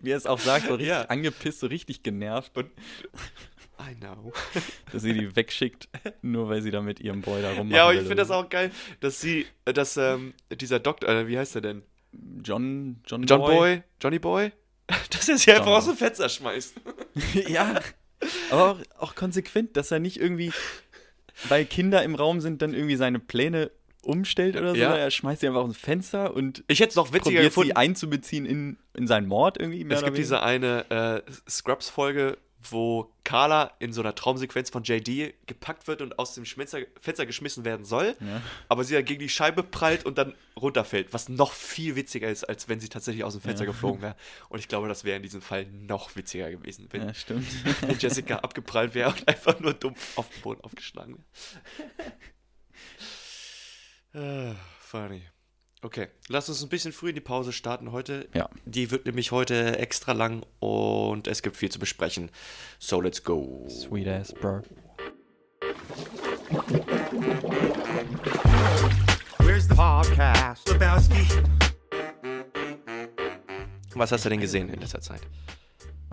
[0.02, 1.02] Wie er es auch sagt, so richtig Ja.
[1.02, 2.52] angepisst, so richtig genervt,
[3.80, 4.32] I know.
[4.92, 5.88] dass sie die wegschickt,
[6.22, 7.74] nur weil sie da mit ihrem Boy da rummacht.
[7.76, 11.28] Ja, aber ich finde das auch geil, dass sie, äh, dass ähm, dieser Doktor, äh,
[11.28, 11.82] wie heißt er denn?
[12.42, 14.52] John, John, John Boy, Johnny Boy,
[15.10, 16.74] dass er sie einfach John aus dem Fenster schmeißt.
[17.48, 17.80] ja,
[18.50, 20.52] aber auch, auch konsequent, dass er nicht irgendwie,
[21.48, 23.70] weil Kinder im Raum sind, dann irgendwie seine Pläne
[24.02, 24.80] umstellt oder so.
[24.80, 24.96] Ja.
[24.96, 27.68] Er schmeißt sie einfach aus dem Fenster und Ich hätte es noch witziger probiert gefunden.
[27.70, 29.84] sie einzubeziehen in, in seinen Mord irgendwie.
[29.84, 35.32] Mehr Es gibt diese eine äh, Scrubs-Folge, wo Carla in so einer Traumsequenz von JD
[35.46, 38.14] gepackt wird und aus dem Fenster, Fenster geschmissen werden soll,
[38.68, 42.44] aber sie dann gegen die Scheibe prallt und dann runterfällt, was noch viel witziger ist,
[42.44, 44.14] als wenn sie tatsächlich aus dem Fenster geflogen wäre.
[44.50, 47.46] Und ich glaube, das wäre in diesem Fall noch witziger gewesen, wenn, Ja, stimmt.
[47.80, 52.12] wenn Jessica abgeprallt wäre und einfach nur dumpf auf den Boden aufgeschlagen wäre.
[54.14, 55.22] äh, funny.
[55.82, 58.28] Okay, lass uns ein bisschen früh in die Pause starten heute.
[58.34, 58.50] Ja.
[58.66, 62.30] Die wird nämlich heute extra lang und es gibt viel zu besprechen.
[62.78, 63.66] So let's go.
[63.68, 64.62] Sweet ass, bro.
[69.38, 70.68] Where's the podcast?
[70.68, 71.26] Lebowski.
[73.94, 75.22] Was hast du denn gesehen in letzter Zeit?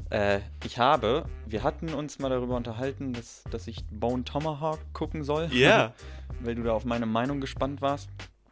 [0.09, 5.23] Äh, ich habe, wir hatten uns mal darüber unterhalten, dass, dass ich Bone Tomahawk gucken
[5.23, 5.49] soll.
[5.51, 5.93] Ja.
[6.41, 8.09] weil du da auf meine Meinung gespannt warst.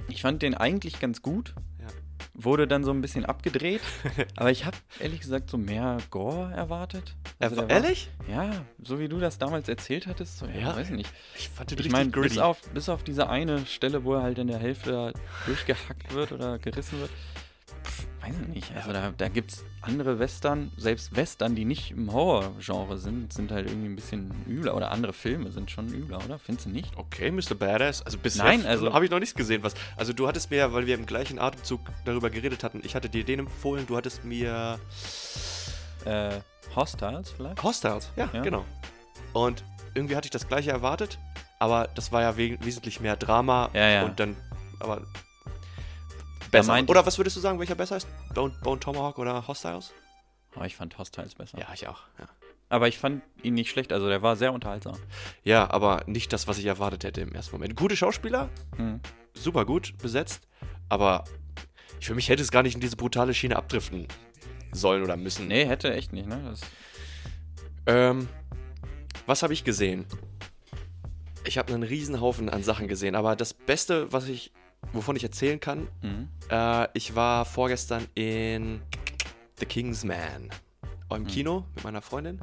[0.08, 1.56] Ich fand den eigentlich ganz gut.
[1.80, 1.88] Ja.
[2.34, 3.82] Wurde dann so ein bisschen abgedreht.
[4.36, 7.16] aber ich habe ehrlich gesagt so mehr Gore erwartet.
[7.40, 8.10] Also war- Ehrlich?
[8.30, 8.52] Ja,
[8.84, 10.38] so wie du das damals erzählt hattest.
[10.40, 10.76] So, ja, Ja.
[10.76, 11.10] weiß ich nicht.
[11.38, 14.38] Ich fand den Ich meine, bis auf, bis auf diese eine Stelle, wo er halt
[14.40, 15.14] in der Hälfte
[15.46, 17.12] durchgehackt wird oder gerissen wird.
[17.86, 18.76] Pff, weiß ich nicht.
[18.76, 23.52] Also da, da gibt es andere Western, selbst Western, die nicht im Horror-Genre sind, sind
[23.52, 24.76] halt irgendwie ein bisschen übler.
[24.76, 26.40] Oder andere Filme sind schon übler, oder?
[26.40, 26.92] Findest du nicht?
[26.98, 27.54] Okay, Mr.
[27.56, 28.02] Badass.
[28.02, 29.62] Also bisher Nein, also- habe ich noch nichts gesehen.
[29.64, 33.10] Was, also du hattest mir, weil wir im gleichen Atemzug darüber geredet hatten, ich hatte
[33.10, 34.80] dir den empfohlen, du hattest mir
[36.06, 36.40] Äh,
[36.76, 37.64] Hostiles vielleicht?
[37.64, 38.12] Hostiles.
[38.16, 38.42] Ja, Ja.
[38.42, 38.66] genau.
[39.34, 41.18] Und irgendwie hatte ich das gleiche erwartet,
[41.60, 44.06] aber das war ja we wesentlich mehr Drama Ja, ja.
[44.06, 44.36] und dann,
[44.80, 45.02] aber
[46.60, 46.90] besser.
[46.90, 48.08] oder was würdest du sagen, welcher besser ist?
[48.34, 49.94] Bone, Bone Tomahawk oder Hostiles?
[50.56, 51.60] Oh, ich fand Hostiles besser.
[51.60, 52.00] Ja, ich auch.
[52.20, 52.28] Ja.
[52.70, 54.96] Aber ich fand ihn nicht schlecht, also der war sehr unterhaltsam.
[55.44, 57.76] ja, aber nicht das, was ich erwartet hätte im ersten Moment.
[57.76, 59.00] Gute Schauspieler, Hm.
[59.34, 60.48] super gut besetzt,
[60.90, 61.26] aber
[62.00, 64.08] für mich hätte es gar nicht in diese brutale Schiene abdriften
[64.72, 65.48] sollen oder müssen.
[65.48, 66.42] Nee, hätte echt nicht, ne?
[66.50, 66.62] Das,
[67.88, 68.28] Ähm,
[69.28, 70.06] was habe ich gesehen?
[71.46, 74.52] Ich habe einen Riesenhaufen an Sachen gesehen, aber das Beste, was ich,
[74.94, 76.30] wovon ich erzählen kann, mhm.
[76.50, 78.82] äh, ich war vorgestern in
[79.60, 80.50] The King's Man
[81.16, 82.40] im Kino mit meiner Freundin.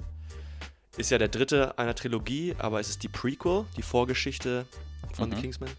[0.96, 4.66] Ist ja der dritte einer Trilogie, aber es ist die Prequel, die Vorgeschichte
[5.14, 5.34] von Mhm.
[5.34, 5.70] The Kingsman.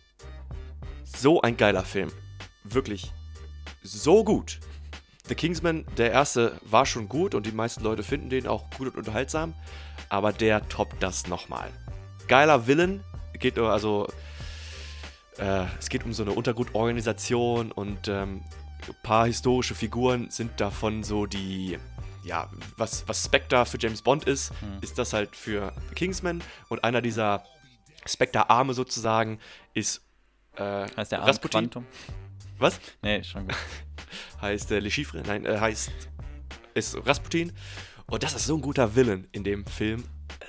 [1.04, 2.12] So ein geiler Film.
[2.64, 3.12] Wirklich
[3.84, 4.60] so gut.
[5.28, 8.88] The Kingsman, der erste, war schon gut und die meisten Leute finden den auch gut
[8.88, 9.54] und unterhaltsam,
[10.10, 11.70] aber der toppt das nochmal.
[12.28, 13.04] Geiler Villain,
[13.40, 14.08] geht nur, also,
[15.38, 18.44] äh, es geht um so eine Untergrundorganisation und ähm,
[18.88, 21.78] ein paar historische Figuren sind davon so die,
[22.24, 27.02] ja, was, was Spectre für James Bond ist, ist das halt für Kingsman und einer
[27.02, 27.44] dieser
[28.06, 29.40] Spectre-Arme sozusagen
[29.74, 30.02] ist
[30.56, 31.62] äh, Heißt der Arm Rasputin.
[31.62, 31.86] Quantum?
[32.60, 32.80] Was?
[33.02, 33.58] Nee, schon gut.
[34.42, 35.92] heißt äh, Le Chiffre, nein, äh, heißt
[36.74, 37.54] ist Rasputin.
[38.08, 40.04] Und das ist so ein guter Villain in dem Film.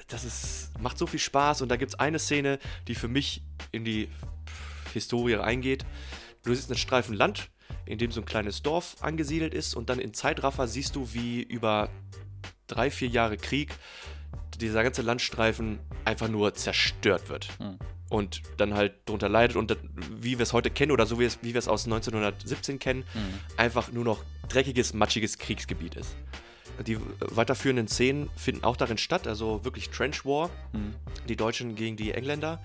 [0.09, 3.43] Das ist, macht so viel Spaß und da gibt es eine Szene, die für mich
[3.73, 4.09] in die
[4.95, 5.85] Historie eingeht.
[6.43, 7.51] Du siehst einen Streifen Land,
[7.87, 11.43] in dem so ein kleines Dorf angesiedelt ist und dann in Zeitraffer siehst du, wie
[11.43, 11.91] über
[12.67, 13.75] drei, vier Jahre Krieg
[14.59, 17.49] dieser ganze Landstreifen einfach nur zerstört wird.
[17.59, 17.79] Hm.
[18.09, 19.79] Und dann halt darunter leidet und das,
[20.11, 23.05] wie wir es heute kennen oder so wie, es, wie wir es aus 1917 kennen,
[23.57, 26.15] einfach nur noch dreckiges, matschiges Kriegsgebiet ist.
[26.87, 30.95] Die weiterführenden Szenen finden auch darin statt, also wirklich Trench War, Hm.
[31.29, 32.61] die Deutschen gegen die Engländer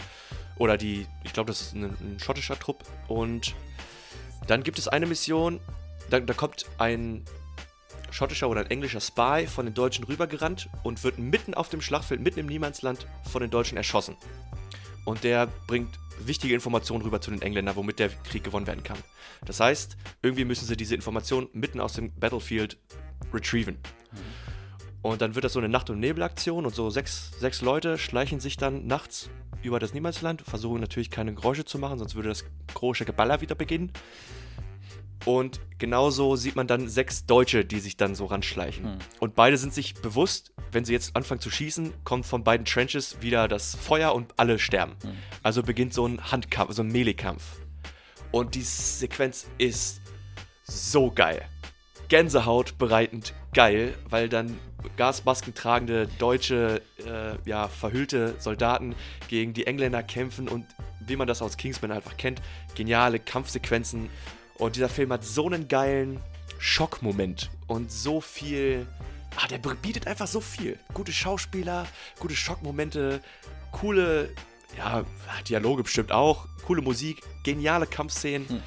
[0.58, 2.84] oder die, ich glaube, das ist ein, ein schottischer Trupp.
[3.08, 3.56] Und
[4.48, 5.60] dann gibt es eine Mission,
[6.10, 7.24] da, da kommt ein
[8.12, 12.22] schottischer oder ein englischer Spy von den Deutschen rübergerannt und wird mitten auf dem Schlachtfeld,
[12.22, 14.18] mitten im Niemandsland von den Deutschen erschossen.
[15.06, 18.98] Und der bringt wichtige Informationen rüber zu den Engländern, womit der Krieg gewonnen werden kann.
[19.46, 22.78] Das heißt, irgendwie müssen sie diese Informationen mitten aus dem Battlefield
[23.34, 23.78] retrieven.
[25.02, 28.40] Und dann wird das so eine Nacht- und Nebelaktion und so sechs, sechs Leute schleichen
[28.40, 29.30] sich dann nachts
[29.62, 33.56] über das Niemandsland, versuchen natürlich keine Geräusche zu machen, sonst würde das große Geballer wieder
[33.56, 33.92] beginnen.
[35.26, 38.86] Und genauso sieht man dann sechs Deutsche, die sich dann so ranschleichen.
[39.20, 43.22] Und beide sind sich bewusst, wenn sie jetzt anfangen zu schießen, kommt von beiden Trenches
[43.22, 44.96] wieder das Feuer und alle sterben.
[45.44, 47.44] Also beginnt so ein Handkampf, so ein Melee-Kampf.
[48.32, 50.02] Und die Sequenz ist
[50.64, 51.42] so geil.
[52.08, 54.58] Gänsehaut bereitend geil, weil dann
[54.98, 58.96] Gasmasken tragende deutsche, äh, ja, verhüllte Soldaten
[59.28, 60.66] gegen die Engländer kämpfen und
[61.00, 62.42] wie man das aus Kingsman einfach kennt,
[62.76, 64.10] geniale Kampfsequenzen.
[64.56, 66.20] Und dieser Film hat so einen geilen
[66.60, 68.86] Schockmoment und so viel.
[69.38, 70.78] Ah, der bietet einfach so viel.
[70.94, 71.88] Gute Schauspieler,
[72.20, 73.22] gute Schockmomente,
[73.72, 74.30] coole,
[74.78, 75.06] ja,
[75.48, 78.62] Dialoge bestimmt auch, coole Musik, geniale Kampfszenen.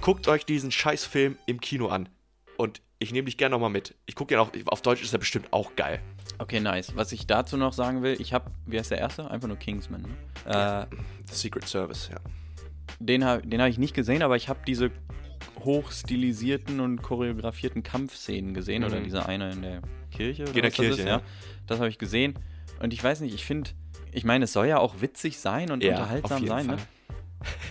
[0.00, 2.08] Guckt euch diesen Scheißfilm im Kino an.
[2.56, 3.94] Und ich nehme dich gerne nochmal mit.
[4.06, 6.00] Ich gucke ihn auch, auf Deutsch ist er bestimmt auch geil.
[6.38, 6.96] Okay, nice.
[6.96, 9.30] Was ich dazu noch sagen will, ich habe, wie heißt der erste?
[9.30, 10.02] Einfach nur Kingsman.
[10.46, 10.88] Ne?
[10.90, 10.96] Äh,
[11.28, 12.18] The Secret Service, ja.
[12.98, 14.90] den habe den hab ich nicht gesehen, aber ich habe diese
[15.64, 18.84] hochstilisierten und choreografierten Kampfszenen gesehen.
[18.84, 19.04] Oder Mhm.
[19.04, 20.42] diese eine in der Kirche.
[20.44, 21.22] Oder In der Kirche, ist, ja.
[21.66, 22.34] Das habe ich gesehen.
[22.80, 23.70] Und ich weiß nicht, ich finde,
[24.12, 26.66] ich meine, es soll ja auch witzig sein und Ja, unterhaltsam sein.
[26.66, 26.76] Ne?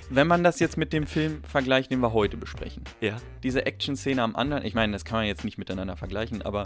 [0.09, 2.83] Wenn man das jetzt mit dem Film vergleicht, den wir heute besprechen.
[2.99, 3.17] Ja.
[3.43, 6.63] Diese Action-Szene am anderen, ich meine, das kann man jetzt nicht miteinander vergleichen, aber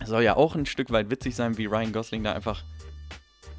[0.00, 2.62] es soll ja auch ein Stück weit witzig sein, wie Ryan Gosling da einfach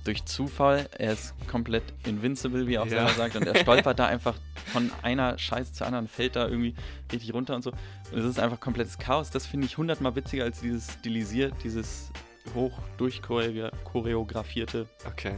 [0.06, 3.08] durch Zufall, er ist komplett invincible, wie er auch Ja.
[3.08, 4.36] selber sagt, und er stolpert da einfach
[4.72, 6.74] von einer Scheiße zur anderen, fällt da irgendwie
[7.12, 7.72] richtig runter und so.
[8.12, 9.30] Und es ist einfach komplettes Chaos.
[9.30, 12.12] Das finde ich hundertmal witziger als dieses stilisiert, dieses
[12.56, 15.36] hoch durchchoreografierte Okay.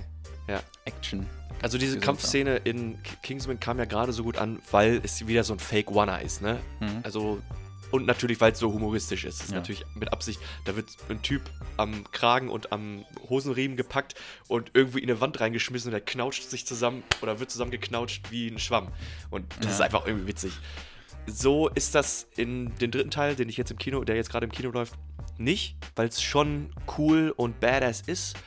[0.52, 0.62] Ja.
[0.86, 1.26] Action.
[1.62, 2.06] Also diese Gesundheit.
[2.06, 5.92] Kampfszene in Kingsman kam ja gerade so gut an, weil es wieder so ein Fake
[5.92, 6.60] One ist, ne?
[6.80, 7.00] Mhm.
[7.04, 7.42] Also
[7.92, 9.40] und natürlich, weil es so humoristisch ist.
[9.40, 9.58] Das ist Ja.
[9.60, 10.40] natürlich mit Absicht.
[10.66, 11.42] Da wird ein Typ
[11.76, 14.16] am Kragen und am Hosenriemen gepackt
[14.48, 18.48] und irgendwie in eine Wand reingeschmissen und der knautscht sich zusammen oder wird zusammengeknautscht wie
[18.48, 18.88] ein Schwamm.
[19.30, 19.72] Und das Ja.
[19.74, 20.54] ist einfach irgendwie witzig.
[21.28, 24.46] So ist das in den dritten Teil, den ich jetzt im Kino, der jetzt gerade
[24.46, 24.96] im Kino läuft,
[25.38, 28.38] nicht, weil es schon cool und badass ist.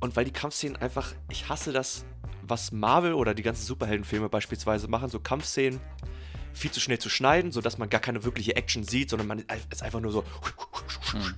[0.00, 2.04] Und weil die Kampfszenen einfach, ich hasse das,
[2.42, 5.80] was Marvel oder die ganzen Superheldenfilme beispielsweise machen, so Kampfszenen
[6.54, 9.82] viel zu schnell zu schneiden, sodass man gar keine wirkliche Action sieht, sondern man ist
[9.82, 10.24] einfach nur so.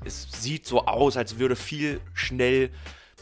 [0.05, 2.71] Es sieht so aus, als würde viel schnell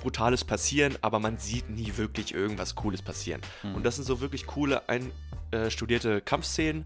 [0.00, 3.40] Brutales passieren, aber man sieht nie wirklich irgendwas Cooles passieren.
[3.74, 6.84] Und das sind so wirklich coole, einstudierte Kampfszenen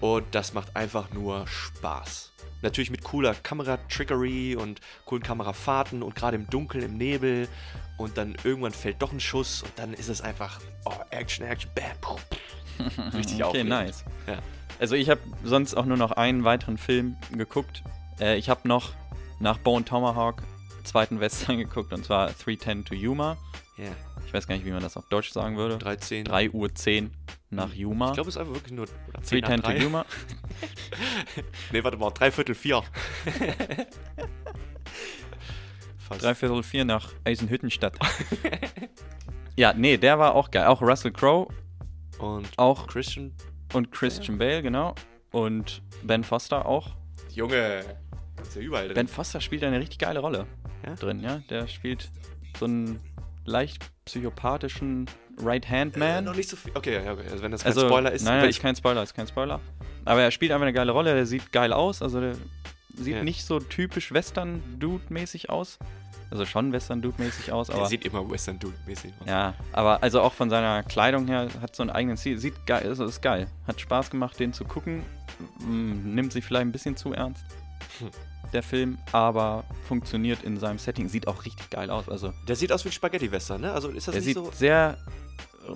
[0.00, 2.29] und das macht einfach nur Spaß.
[2.62, 7.48] Natürlich mit cooler Kamera-Trickery und coolen Kamerafahrten und gerade im Dunkeln, im Nebel.
[7.96, 11.70] Und dann irgendwann fällt doch ein Schuss und dann ist es einfach oh, Action, Action,
[11.74, 12.18] bam.
[13.14, 13.70] Richtig Okay, aufregend.
[13.70, 14.04] nice.
[14.26, 14.38] Ja.
[14.78, 17.82] Also ich habe sonst auch nur noch einen weiteren Film geguckt.
[18.18, 18.92] Äh, ich habe noch
[19.38, 20.42] nach Bone Tomahawk
[20.84, 23.36] zweiten Western geguckt und zwar 310 to Yuma.
[23.76, 23.90] Ja.
[24.30, 25.76] Ich weiß gar nicht, wie man das auf Deutsch sagen würde.
[25.76, 26.24] 13.
[26.24, 27.10] 3 Uhr 10
[27.50, 28.10] nach Yuma.
[28.10, 29.78] Ich glaube, es ist einfach wirklich nur oder 10 nach 310 to 3.
[29.82, 30.06] Yuma.
[31.72, 32.84] Nee, warte mal, drei Viertel vier.
[35.98, 36.22] Fast.
[36.22, 37.98] Dreiviertel vier nach Eisenhüttenstadt.
[39.56, 40.66] ja, nee, der war auch geil.
[40.66, 41.48] Auch Russell Crowe
[42.18, 43.32] Und auch Christian.
[43.74, 44.94] und Christian Bale, genau.
[45.32, 46.90] Und Ben Foster auch.
[47.32, 47.84] Junge.
[48.42, 48.94] Ist ja überall drin.
[48.94, 50.46] Ben Foster spielt eine richtig geile Rolle
[50.86, 50.94] Ja?
[50.94, 51.38] drin, ja.
[51.50, 52.10] Der spielt
[52.58, 53.00] so einen
[53.44, 55.06] leicht psychopathischen
[55.42, 56.08] Right-Hand-Man.
[56.08, 56.72] Äh, noch nicht so viel.
[56.74, 57.24] Okay, ja, okay.
[57.30, 58.24] Also, wenn das kein also, Spoiler ist.
[58.24, 59.60] Nein, nein, ich, ist kein Spoiler, ist kein Spoiler.
[60.04, 62.34] Aber er spielt einfach eine geile Rolle, der sieht geil aus, also der
[62.96, 63.22] sieht Ja.
[63.22, 65.78] nicht so typisch Western-Dude-mäßig aus.
[66.30, 67.86] Also schon Western-Dude-mäßig aus, der aber.
[67.86, 69.26] sieht immer Western Dude-mäßig aus.
[69.26, 72.38] Ja, aber also auch von seiner Kleidung her hat so einen eigenen Stil.
[72.38, 73.48] Sieht geil, also ist geil.
[73.66, 75.02] Hat Spaß gemacht, den zu gucken.
[75.58, 77.44] Mm, Nimmt sich vielleicht ein bisschen zu ernst,
[77.98, 78.10] Hm.
[78.52, 81.08] Der Film, aber funktioniert in seinem Setting.
[81.08, 82.08] Sieht auch richtig geil aus.
[82.08, 83.72] Also Der sieht aus wie ein Spaghetti-Western, ne?
[83.72, 84.50] Also ist das er nicht sieht so.
[84.52, 84.98] sehr,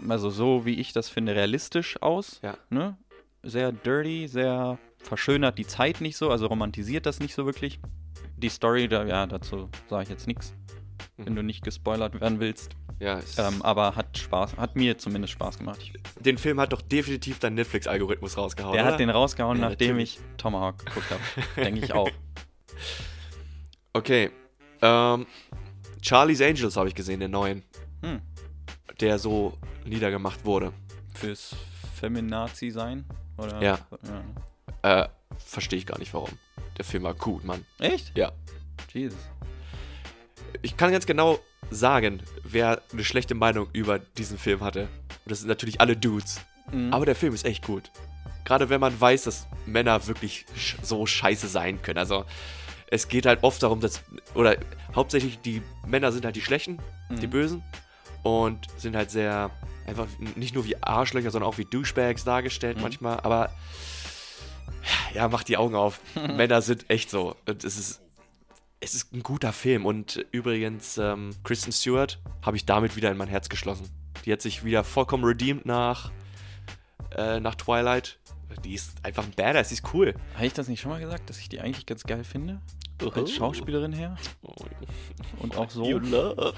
[0.08, 2.40] also so wie ich das finde, realistisch aus.
[2.42, 2.56] Ja.
[2.70, 2.96] Ne?
[3.42, 7.78] Sehr dirty, sehr verschönert die Zeit nicht so, also romantisiert das nicht so wirklich.
[8.37, 10.54] Die Story, da, ja, dazu sage ich jetzt nichts,
[11.16, 11.37] wenn Mhm.
[11.37, 12.70] du nicht gespoilert werden willst.
[13.00, 15.80] Ja, Ähm, aber hat Spaß, hat mir zumindest Spaß gemacht.
[16.20, 18.72] Den Film hat doch definitiv dein Netflix-Algorithmus rausgehauen.
[18.72, 18.92] der oder?
[18.92, 20.18] hat den rausgehauen, Ja, nachdem natürlich.
[20.20, 21.20] ich Tomahawk geguckt habe.
[21.64, 22.08] Denke ich auch.
[23.92, 24.30] Okay.
[24.82, 25.26] Ähm,
[26.02, 27.62] Charlie's Angels habe ich gesehen, den neuen.
[28.02, 28.20] Hm.
[29.00, 30.72] Der so niedergemacht wurde.
[31.14, 31.54] Fürs
[31.94, 33.04] Feminazi sein.
[33.38, 33.62] Oder?
[33.62, 33.78] Ja.
[34.82, 35.04] ja.
[35.04, 35.08] Äh,
[35.38, 36.30] verstehe ich gar nicht warum.
[36.76, 37.64] Der Film war gut, Mann.
[37.78, 38.16] Echt?
[38.16, 38.32] Ja.
[38.92, 39.18] Jesus.
[40.62, 41.38] Ich kann ganz genau
[41.70, 44.82] sagen, wer eine schlechte Meinung über diesen Film hatte.
[44.82, 46.40] Und das sind natürlich alle Dudes.
[46.72, 46.92] Mhm.
[46.92, 47.90] Aber der Film ist echt gut.
[48.44, 50.44] Gerade wenn man weiß, dass Männer wirklich
[50.82, 51.98] so scheiße sein können.
[51.98, 52.24] Also
[52.94, 54.02] es geht halt oft darum, dass,
[54.35, 54.57] oder
[54.94, 56.78] hauptsächlich die Männer sind halt die Schlechten,
[57.11, 57.62] die Bösen.
[58.22, 59.50] Und sind halt sehr,
[59.87, 63.18] einfach nicht nur wie Arschlöcher, sondern auch wie Douchebags dargestellt manchmal.
[63.20, 63.50] Aber
[65.12, 66.00] ja, macht die Augen auf.
[66.14, 67.37] Männer sind echt so.
[67.46, 68.00] Und es ist,
[68.80, 69.85] es ist ein guter Film.
[69.87, 73.90] Und übrigens, ähm, Kristen Stewart habe ich damit wieder in mein Herz geschlossen.
[74.24, 76.12] Die hat sich wieder vollkommen redeemed nach,
[77.14, 78.18] äh, nach Twilight.
[78.64, 80.14] Die ist einfach ein Badass, die ist cool.
[80.35, 82.61] Habe ich das nicht schon mal gesagt, dass ich die eigentlich ganz geil finde?
[83.14, 84.16] Als Schauspielerin her.
[85.40, 85.85] Und auch so.
[85.88, 86.54] You love.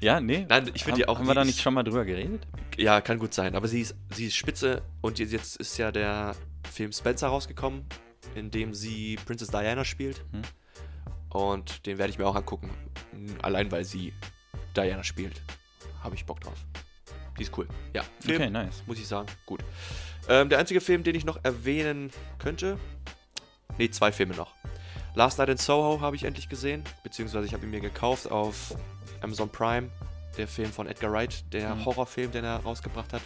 [0.00, 0.46] Ja, nee.
[0.48, 1.18] Nein, ich finde Haben- die auch.
[1.18, 2.46] Haben wir da nicht schon mal drüber geredet?
[2.76, 3.54] Ja, kann gut sein.
[3.54, 6.34] Aber sie ist, sie ist spitze und jetzt- jetzt ist ja der
[6.70, 7.84] Film Spencer rausgekommen,
[8.34, 10.24] in dem sie Princess Diana spielt.
[10.32, 10.42] Hm.
[11.30, 12.70] Und den werde ich mir auch angucken.
[13.42, 14.12] Allein weil sie
[14.76, 15.40] Diana spielt.
[16.02, 16.56] Habe ich Bock drauf.
[17.38, 17.68] Die ist cool.
[17.94, 18.82] Ja, Film, Okay, nice.
[18.86, 19.28] muss ich sagen.
[19.46, 19.60] Gut.
[20.28, 22.76] Ähm, der einzige Film, den ich noch erwähnen könnte.
[23.78, 24.54] Ne, zwei Filme noch.
[25.14, 28.74] Last Night in Soho habe ich endlich gesehen, beziehungsweise ich habe ihn mir gekauft auf
[29.20, 29.90] Amazon Prime.
[30.38, 31.84] Der Film von Edgar Wright, der Mhm.
[31.84, 33.20] Horrorfilm, den er rausgebracht hat.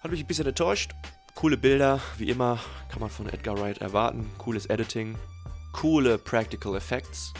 [0.00, 0.92] Hat mich ein bisschen enttäuscht.
[1.34, 4.30] Coole Bilder, wie immer, kann man von Edgar Wright erwarten.
[4.38, 5.18] Cooles Editing,
[5.72, 7.34] coole Practical Effects.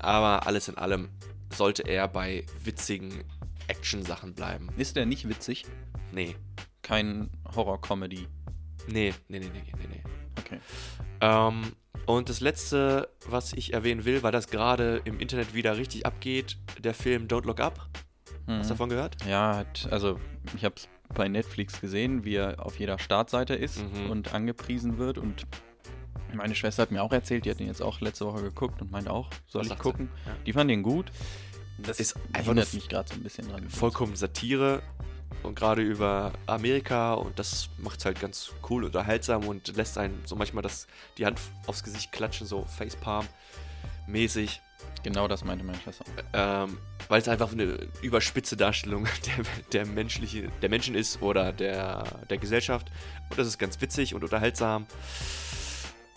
[0.00, 1.08] Aber alles in allem
[1.54, 3.22] sollte er bei witzigen
[3.68, 4.68] Action-Sachen bleiben.
[4.76, 5.64] Ist der nicht witzig?
[6.12, 6.34] Nee,
[6.82, 8.28] Kein Horror-Comedy.
[8.88, 10.02] nee, nee, nee, nee, nee, nee.
[10.38, 10.58] Okay.
[11.20, 11.72] Ähm,
[12.06, 16.56] und das letzte, was ich erwähnen will, weil das gerade im Internet wieder richtig abgeht,
[16.78, 17.88] der Film Don't Look Up.
[18.46, 19.16] Hast du davon gehört?
[19.24, 20.20] Ja, also
[20.56, 24.10] ich habe es bei Netflix gesehen, wie er auf jeder Startseite ist Mhm.
[24.10, 25.18] und angepriesen wird.
[25.18, 25.46] Und
[26.32, 28.92] meine Schwester hat mir auch erzählt, die hat ihn jetzt auch letzte Woche geguckt und
[28.92, 30.10] meint auch, soll ich gucken.
[30.26, 30.32] Ja.
[30.46, 31.10] Die fand den gut.
[31.78, 33.68] Das ist einfach Erinnert mich gerade so ein bisschen dran.
[33.68, 34.80] vollkommen Satire
[35.42, 40.22] und gerade über Amerika und das macht es halt ganz cool, unterhaltsam und lässt einen
[40.26, 40.86] so manchmal das,
[41.18, 43.26] die Hand aufs Gesicht klatschen, so Facepalm
[44.06, 44.60] mäßig,
[45.02, 46.04] Genau das meinte meine Schwester.
[46.32, 52.02] ähm, weil es einfach eine überspitze Darstellung der, der, menschliche, der Menschen ist oder der,
[52.28, 52.90] der Gesellschaft
[53.30, 54.86] und das ist ganz witzig und unterhaltsam.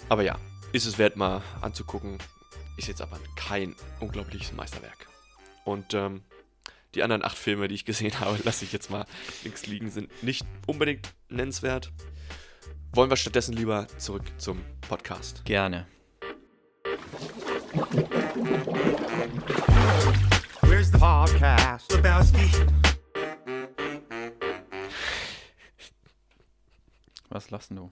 [0.09, 0.39] Aber ja,
[0.71, 2.17] ist es wert mal anzugucken,
[2.77, 5.07] ist jetzt aber kein unglaubliches Meisterwerk.
[5.65, 6.23] Und ähm,
[6.95, 9.05] die anderen acht Filme, die ich gesehen habe, lasse ich jetzt mal
[9.43, 11.91] links liegen, sind nicht unbedingt nennenswert.
[12.93, 15.45] Wollen wir stattdessen lieber zurück zum Podcast.
[15.45, 15.85] Gerne.
[20.61, 21.91] Where's the podcast?
[21.93, 22.49] Lebowski.
[27.29, 27.89] Was lassen du?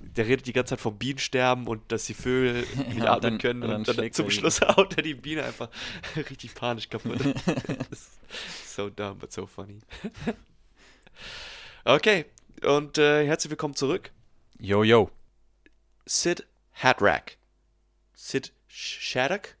[0.00, 3.38] Der redet die ganze Zeit vom Bienensterben und dass die Vögel nicht Ja, atmen dann-
[3.38, 5.68] können und dann dann, zum Schluss haut er die Biene einfach
[6.16, 7.18] richtig panisch kaputt.
[8.66, 9.78] So dumb, but so funny.
[11.84, 12.26] Okay,
[12.64, 14.10] und äh, herzlich willkommen zurück.
[14.58, 15.10] Yo, yo.
[16.06, 17.36] Sid Hatrack.
[18.14, 19.56] Sid Shattuck?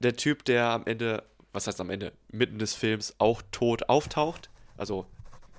[0.00, 4.48] Der Typ, der am Ende, was heißt am Ende, mitten des Films auch tot auftaucht,
[4.76, 5.06] also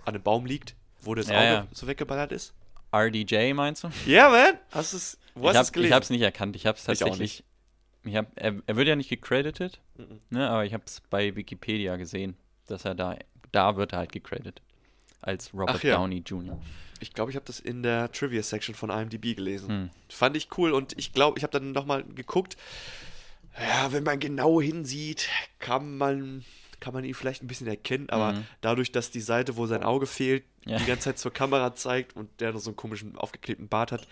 [0.05, 1.67] an einem Baum liegt, wo das Ja, Auge ja.
[1.73, 2.53] so weggeballert ist.
[2.93, 3.89] RDJ meinst du?
[4.05, 4.57] Ja, man!
[4.71, 6.01] Hast du's, wo ich hast du es habe gelesen?
[6.01, 6.55] es nicht erkannt.
[6.55, 7.43] Ich habe es Ich auch tatsächlich.
[8.03, 9.79] Ich hab, er, er wird ja nicht gecredited,
[10.29, 13.17] ne, aber ich habe es bei Wikipedia gesehen, dass er da,
[13.51, 14.61] da wird er halt gecredited.
[15.21, 15.97] Als Robert Ach ja.
[15.97, 16.57] Downey Jr.
[17.01, 19.69] Ich glaube, ich habe das in der Trivia-Section von IMDb gelesen.
[19.69, 19.89] Hm.
[20.07, 22.55] Fand ich cool und ich glaube, ich habe dann nochmal geguckt.
[23.59, 25.27] Ja, wenn man genau hinsieht,
[25.59, 26.45] kann man,
[26.79, 28.45] kann man ihn vielleicht ein bisschen erkennen, aber Mhm.
[28.61, 30.77] dadurch, dass die Seite, wo sein Auge fehlt, Ja.
[30.77, 34.07] die ganze Zeit zur Kamera zeigt und der noch so einen komischen aufgeklebten Bart hat,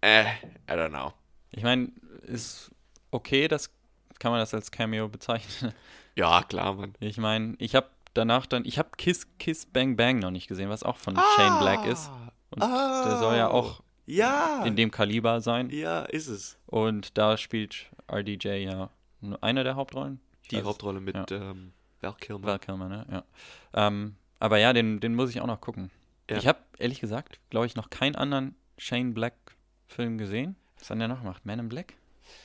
[0.00, 1.12] äh, I don't know.
[1.50, 1.90] Ich meine,
[2.22, 2.70] ist
[3.10, 3.70] okay, das
[4.18, 5.72] kann man das als Cameo bezeichnen.
[6.16, 6.94] Ja, klar, Mann.
[6.98, 10.68] Ich meine, ich habe danach dann, ich habe Kiss Kiss Bang Bang noch nicht gesehen,
[10.68, 12.10] was auch von Shane Black ist.
[12.50, 15.70] Und der soll ja auch Ja, in dem Kaliber sein.
[15.70, 16.58] ja, ist es.
[16.66, 18.90] Und da spielt RDJ ja
[19.20, 20.20] nur eine der Hauptrollen.
[20.42, 21.24] Ich Die Hauptrolle mit ja.
[21.30, 21.70] ähm,
[22.00, 22.46] Val Kilmer.
[22.46, 23.06] Val Kilmer, ne?
[23.10, 23.86] Ja.
[23.88, 25.90] Ähm, aber ja, den, den muss ich auch noch gucken.
[26.30, 26.36] Ja.
[26.36, 30.56] Ich habe ehrlich gesagt, glaube ich, noch keinen anderen Shane Black-Film gesehen.
[30.78, 31.44] Was hat der noch gemacht?
[31.44, 31.94] Man in Black?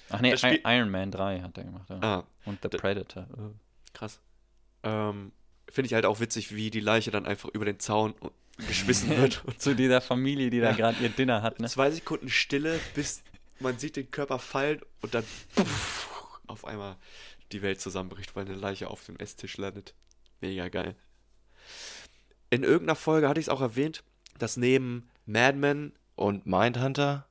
[0.10, 0.34] Ach nee,
[0.66, 1.90] Iron Man 3 hat er gemacht.
[1.90, 2.00] Ja.
[2.02, 3.28] Ah, Und The Da- Predator.
[3.38, 3.52] Oh.
[3.94, 4.20] Krass.
[4.84, 5.32] Ähm,
[5.70, 8.16] Finde ich halt auch witzig, wie die Leiche dann einfach über den Zaun
[8.68, 9.44] geschmissen wird.
[9.46, 10.76] Und Zu dieser Familie, die da Ja.
[10.76, 11.68] gerade ihr Dinner hat, ne?
[11.68, 13.24] zwei Sekunden Stille, bis
[13.60, 15.24] man sieht den Körper fallen und dann
[15.56, 16.96] puff, auf einmal
[17.54, 19.94] die Welt zusammenbricht, weil eine Leiche auf dem Esstisch landet.
[20.42, 20.96] Mega geil.
[22.50, 24.04] In irgendeiner Folge hatte ich es auch erwähnt.
[24.40, 27.28] dass neben Mad Men Und Mindhunter?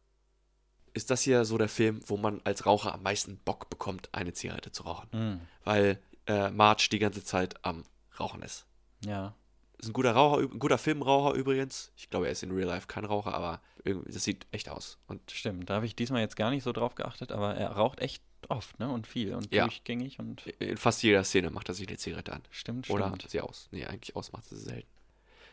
[0.94, 4.34] ist das hier so der Film, wo man als Raucher am meisten Bock bekommt, eine
[4.34, 5.08] Zigarette zu rauchen.
[5.12, 7.84] Hm, Weil äh, Marge die ganze Zeit am
[8.20, 8.66] Rauchen ist.
[9.04, 9.34] ja.
[9.78, 11.90] Ist ein guter Raucher, ein guter Filmraucher übrigens.
[11.96, 14.98] Ich glaube, er ist in Real Life kein Raucher, aber irgendwie, das sieht echt aus.
[15.08, 17.98] Und Stimmt, da habe ich diesmal jetzt gar nicht so drauf geachtet, aber er raucht
[18.00, 18.88] echt oft, ne?
[18.90, 19.64] Und viel und Ja.
[19.64, 22.42] durchgängig und in fast jeder Szene macht er sich eine Zigarette an.
[22.50, 23.24] stimmt, Oder stimmt.
[23.24, 23.68] hat sie aus.
[23.70, 24.88] Nee, eigentlich aus macht sie sie selten.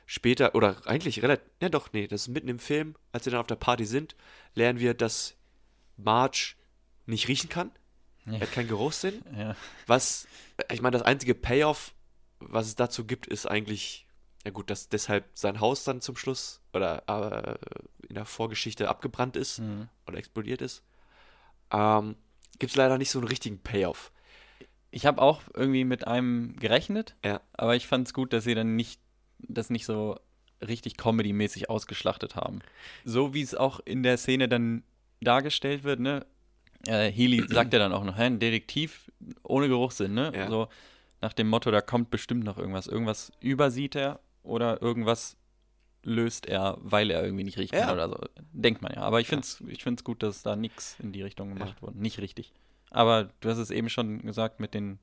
[0.05, 3.39] Später, oder eigentlich relativ, ja doch, nee, das ist mitten im Film, als sie dann
[3.39, 4.15] auf der Party sind,
[4.55, 5.35] lernen wir, dass
[5.97, 6.55] Marge
[7.05, 7.71] nicht riechen kann.
[8.25, 8.33] Ja.
[8.33, 9.21] Er hat keinen Geruchssinn.
[9.37, 9.55] Ja.
[9.87, 10.27] Was,
[10.71, 11.93] ich meine, das einzige Payoff,
[12.39, 14.07] was es dazu gibt, ist eigentlich,
[14.45, 19.35] ja gut, dass deshalb sein Haus dann zum Schluss oder äh, in der Vorgeschichte abgebrannt
[19.35, 19.89] ist Mhm.
[20.07, 20.81] oder explodiert ist.
[21.71, 22.15] Ähm,
[22.59, 24.11] gibt es leider nicht so einen richtigen Payoff.
[24.91, 27.41] Ich habe auch irgendwie mit einem gerechnet, Ja.
[27.53, 28.99] aber ich fand es gut, dass sie dann nicht
[29.39, 30.19] das nicht so
[30.67, 32.59] richtig comedy-mäßig ausgeschlachtet haben.
[33.05, 34.83] So wie es auch in der Szene dann
[35.21, 36.25] dargestellt wird, ne?
[36.87, 39.11] Äh, Healy sagt ja dann auch noch, hä, ein Detektiv
[39.43, 40.31] ohne Geruchssinn, ne?
[40.35, 40.49] Ja.
[40.49, 40.67] So
[41.21, 42.87] nach dem Motto, da kommt bestimmt noch irgendwas.
[42.87, 45.37] Irgendwas übersieht er oder irgendwas
[46.03, 47.85] löst er, weil er irgendwie nicht riechen Ja.
[47.87, 48.17] kann oder so.
[48.53, 49.01] Denkt man ja.
[49.01, 51.97] Aber ich finde es ich find's gut, dass da nichts in die Richtung gemacht wurde.
[51.99, 52.53] Nicht richtig.
[52.89, 54.99] Aber du hast es eben schon gesagt mit den,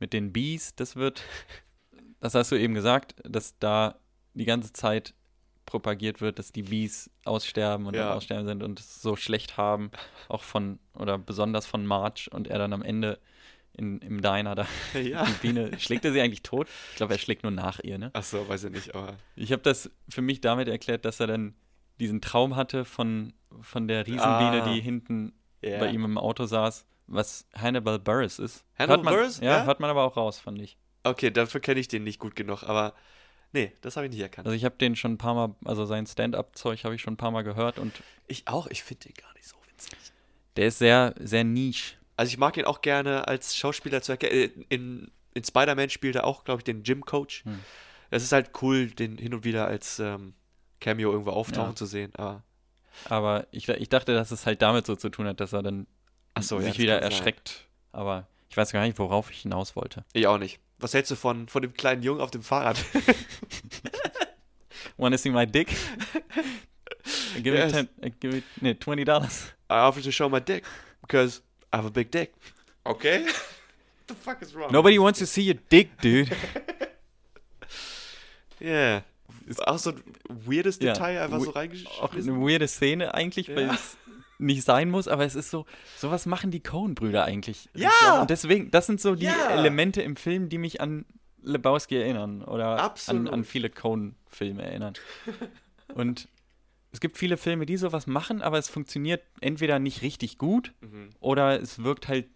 [0.00, 1.22] mit den Bees, das wird,
[2.20, 3.96] das hast du eben gesagt, dass da
[4.34, 5.14] die ganze Zeit
[5.66, 8.14] propagiert wird, dass die Bees aussterben und Ja.
[8.14, 9.90] Aussterben sind und es so schlecht haben,
[10.28, 13.18] auch von, oder besonders von March und er dann am Ende
[13.74, 15.24] in, im Diner da Ja.
[15.24, 16.68] die Biene, schlägt er sie eigentlich tot?
[16.90, 18.10] Ich glaube, er schlägt nur nach ihr, ne?
[18.14, 19.16] Achso, weiß ich nicht, aber.
[19.36, 21.54] Ich habe das für mich damit erklärt, dass er dann
[22.00, 24.72] diesen Traum hatte von, von der Riesenbiene, Ah.
[24.72, 25.78] die hinten Ja.
[25.78, 28.64] bei ihm im Auto saß, was Hannibal Burris ist.
[28.78, 29.40] Hannibal hört man, Buress?
[29.40, 29.64] Ja, Ja?
[29.64, 30.76] hört man aber auch raus, fand ich.
[31.04, 32.94] Okay, dafür kenne ich den nicht gut genug, aber
[33.52, 34.46] nee, das habe ich nicht erkannt.
[34.46, 37.18] Also ich habe den schon ein paar Mal, also sein Stand-up-Zeug habe ich schon ein
[37.18, 37.92] paar Mal gehört und
[38.28, 39.98] ich auch, ich finde den gar nicht so witzig.
[40.56, 41.96] der ist sehr, sehr niche.
[42.16, 44.64] Also ich mag ihn auch gerne als Schauspieler zu erkennen.
[44.68, 47.44] In, in Spider-Man spielt er auch, glaube ich, den Gym-Coach.
[47.44, 47.60] Hm.
[48.10, 50.34] Es ist halt cool, den hin und wieder als ähm,
[50.80, 51.76] Cameo irgendwo auftauchen Ja.
[51.76, 52.42] zu sehen, aber
[53.08, 55.86] Aber ich, ich dachte, dass es halt damit so zu tun hat, dass er dann
[56.40, 57.12] so, ja, sich das wieder kann sein.
[57.12, 57.66] erschreckt.
[57.92, 60.04] Aber ich weiß gar nicht, worauf ich hinaus wollte.
[60.12, 60.60] ich auch nicht.
[60.78, 62.84] Was hältst du von, von dem kleinen Jungen auf dem Fahrrad?
[64.98, 65.68] Wanna see my dick?
[67.42, 67.72] give, Yes.
[67.72, 69.46] me ten, uh, give me nee, 20 dollars.
[69.70, 70.64] I offered to show my dick
[71.00, 71.40] because
[71.72, 72.32] I have a big dick.
[72.84, 73.24] Okay?
[73.26, 74.70] What the fuck is wrong?
[74.72, 76.30] Nobody wants to see your dick, dude.
[78.60, 79.02] Yeah.
[79.46, 80.92] Ist auch so ein weirdes Ja.
[80.92, 81.92] Detail einfach so We- reingeschrieben.
[82.00, 83.74] Auch eine weirde Szene eigentlich, weil Ja.
[83.74, 83.96] es
[84.38, 85.66] nicht sein muss, aber es ist so,
[85.98, 87.68] sowas machen die Coen-Brüder eigentlich.
[87.74, 88.20] Ja!
[88.20, 89.50] Und deswegen, das sind so die Ja!
[89.50, 91.04] Elemente im Film, die mich an
[91.42, 94.94] Lebowski erinnern oder an, an viele Coen-Filme erinnern.
[95.94, 96.28] Und
[96.92, 101.10] es gibt viele Filme, die sowas machen, aber es funktioniert entweder nicht richtig gut Mhm.
[101.20, 102.26] oder es wirkt halt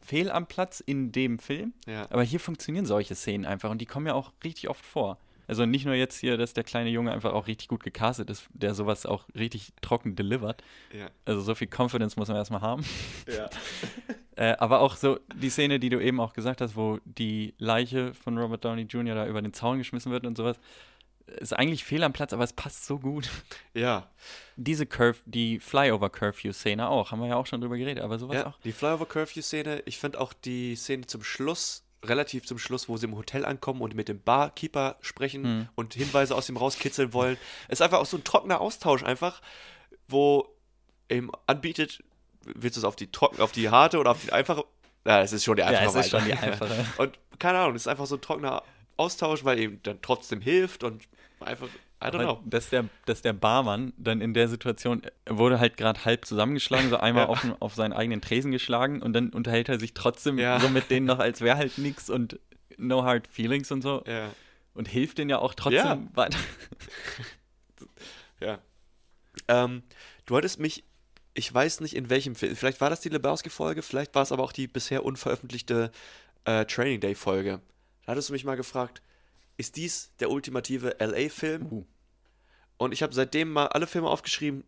[0.00, 1.72] fehl am Platz in dem Film.
[1.86, 2.06] Ja.
[2.10, 5.18] Aber hier funktionieren solche Szenen einfach und die kommen ja auch richtig oft vor.
[5.48, 8.44] Also nicht nur jetzt hier, dass der kleine Junge einfach auch richtig gut gecastet ist,
[8.52, 10.62] der sowas auch richtig trocken delivert.
[10.96, 11.08] Ja.
[11.24, 12.84] Also so viel Confidence muss man erstmal haben.
[13.26, 13.48] Ja.
[14.36, 18.14] Äh, aber auch so die Szene, die du eben auch gesagt hast, wo die Leiche
[18.14, 19.14] von Robert Downey Jr.
[19.14, 20.58] da über den Zaun geschmissen wird und sowas,
[21.38, 23.30] ist eigentlich fehl am Platz, aber es passt so gut.
[23.74, 24.08] Ja.
[24.56, 28.46] Diese Curve, die Flyover-Curfew-Szene auch, haben wir ja auch schon drüber geredet, aber sowas ja.
[28.48, 28.58] auch.
[28.64, 33.06] Die Flyover Curfew-Szene, ich finde auch die Szene zum Schluss, relativ zum Schluss, wo sie
[33.06, 35.68] im Hotel ankommen und mit dem Barkeeper sprechen Hm.
[35.74, 37.36] und Hinweise aus ihm rauskitzeln wollen.
[37.68, 39.40] ist einfach auch so ein trockener Austausch einfach,
[40.08, 40.48] wo
[41.10, 42.02] ihm anbietet,
[42.44, 44.64] willst du es auf die trocken, auf die harte oder auf die einfache?
[45.04, 46.86] Ja, es ist schon die einfache es ist schon die einfache.
[46.98, 48.62] Und keine Ahnung, es ist einfach so ein trockener
[48.96, 51.08] Austausch, weil ihm dann trotzdem hilft und
[51.42, 51.68] einfach,
[52.02, 52.40] I don't know.
[52.46, 56.96] Dass der, dass der Barmann dann in der Situation, wurde halt gerade halb zusammengeschlagen, so
[56.96, 57.28] einmal Ja.
[57.28, 60.60] auf, auf seinen eigenen Tresen geschlagen und dann unterhält er sich trotzdem Ja.
[60.60, 62.38] so mit denen noch, als wäre halt nichts und
[62.78, 64.30] no hard feelings und so Ja,
[64.74, 66.38] und hilft denen ja auch trotzdem weiter.
[68.40, 68.58] ja.
[69.48, 69.82] Ähm,
[70.26, 70.84] du hattest mich,
[71.34, 74.42] ich weiß nicht in welchem Film, vielleicht war das die Lebowski-Folge, vielleicht war es aber
[74.42, 75.90] auch die bisher unveröffentlichte
[76.44, 77.60] äh, Training Day-Folge.
[78.06, 79.02] Da hattest du mich mal gefragt,
[79.60, 81.66] ist dies der ultimative LA-Film?
[81.70, 81.84] Uh.
[82.78, 84.64] Und ich habe seitdem mal alle Filme aufgeschrieben,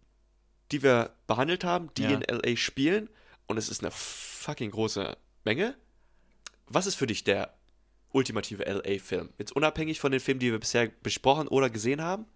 [0.70, 2.10] die wir behandelt haben, die Ja.
[2.10, 3.08] in LA spielen.
[3.46, 5.74] Und es ist eine fucking große Menge.
[6.66, 7.52] Was ist für dich der
[8.12, 9.30] ultimative LA-Film?
[9.38, 12.26] Jetzt unabhängig von den Filmen, die wir bisher besprochen oder gesehen haben?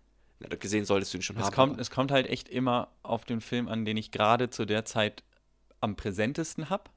[0.41, 1.55] Na, gesehen solltest du ihn schon Es haben.
[1.55, 4.85] kommt, es kommt halt echt immer auf den Film an, den ich gerade zu der
[4.85, 5.23] Zeit
[5.81, 6.91] am präsentesten habe.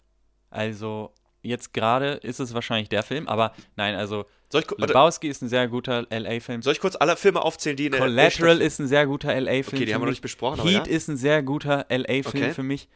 [0.49, 4.93] Also jetzt gerade ist es wahrscheinlich der Film, aber nein, also Soll ich, ku- warte,
[4.93, 6.61] Lebowski ist ein sehr guter LA-Film.
[6.61, 9.65] soll ich kurz alle Filme aufzählen, die in der Collateral ist ein sehr guter LA-Film.
[9.67, 10.93] Okay, die haben wir noch nicht besprochen, aber Heat ja.
[10.93, 12.53] ist ein sehr guter LA-Film Okay.
[12.53, 12.89] für mich.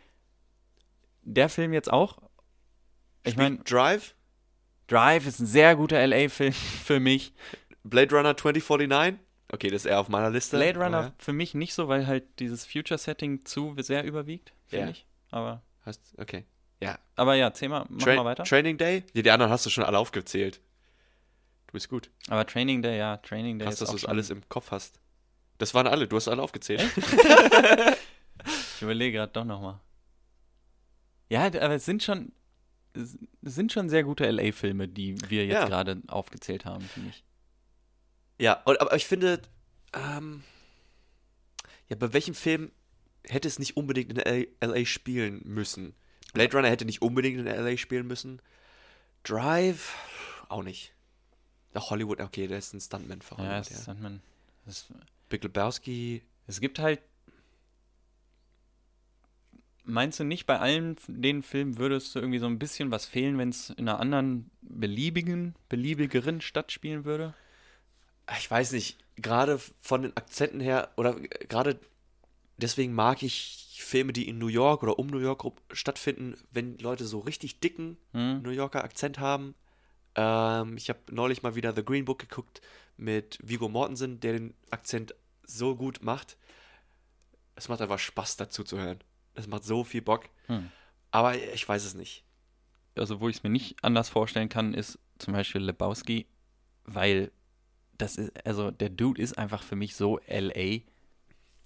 [1.22, 2.18] Der Film jetzt auch.
[3.24, 4.16] Ich meine, Drive,
[4.88, 7.34] Drive ist ein sehr guter LA-Film für mich.
[7.84, 9.20] Blade Runner 2049.
[9.52, 10.58] Okay, das ist eher auf meiner Liste.
[10.58, 11.14] Blade Runner aber ja.
[11.20, 14.92] für mich nicht so, weil halt dieses Future-Setting zu sehr überwiegt, finde Ja.
[14.92, 15.06] ich.
[15.32, 16.46] Aber, Hast, okay.
[16.84, 17.00] Ja.
[17.16, 18.44] aber ja, Thema, mach Tra mal weiter.
[18.44, 19.04] Training Day?
[19.14, 20.62] Ja, die anderen hast du schon alle aufgezählt.
[21.68, 22.10] Du bist gut.
[22.30, 25.00] aber Training Day, ja, Training Day Krass, dass du es alles im Kopf hast.
[25.58, 26.84] Das waren alle, du hast alle aufgezählt.
[28.76, 29.80] Ich überlege gerade doch nochmal.
[31.30, 32.34] Ja, aber es sind schon,
[32.94, 35.66] es sind schon sehr gute LA-Filme, die wir jetzt Ja.
[35.68, 37.24] gerade aufgezählt haben, finde ich.
[38.40, 39.42] Ja, und, aber ich finde,
[39.94, 40.44] ähm,
[41.88, 42.72] ja, bei welchem Film
[43.26, 45.96] hätte es nicht unbedingt in LA, LA spielen müssen?
[46.34, 48.42] Blade Runner hätte nicht unbedingt in LA spielen müssen.
[49.24, 49.94] Drive,
[50.50, 50.94] auch nicht.
[51.74, 53.66] Der Hollywood, okay, der ist ein Stuntman Ja, verheiratet.
[53.68, 54.22] es Ja, ist Sandman.
[54.66, 54.88] Es,
[55.30, 57.02] Big Lebowski, es gibt halt.
[59.86, 63.38] Meinst du nicht, bei allen den Filmen würdest du irgendwie so ein bisschen was fehlen,
[63.38, 67.34] wenn es in einer anderen beliebigen, beliebigeren Stadt spielen würde?
[68.38, 71.20] ich weiß nicht, gerade von den Akzenten her, oder
[71.50, 71.78] gerade
[72.58, 77.06] deswegen mag ich Filme, die in New York oder um New York stattfinden, wenn Leute
[77.06, 78.42] so richtig dicken Hm?
[78.42, 79.56] New Yorker Akzent haben.
[80.16, 82.62] Ähm, ich habe neulich mal wieder The Green Book geguckt
[82.98, 85.14] mit Vigo Mortensen, der den Akzent
[85.46, 86.38] so gut macht.
[87.56, 89.00] Es macht einfach Spaß dazu zu hören.
[89.36, 90.30] Es macht so viel Bock.
[90.48, 90.72] Hm.
[91.12, 92.24] Aber ich weiß es nicht.
[92.98, 96.26] also wo ich es mir nicht anders vorstellen kann, ist zum Beispiel Lebowski,
[96.86, 97.32] weil
[97.98, 100.82] das ist, also der Dude ist einfach für mich so LA.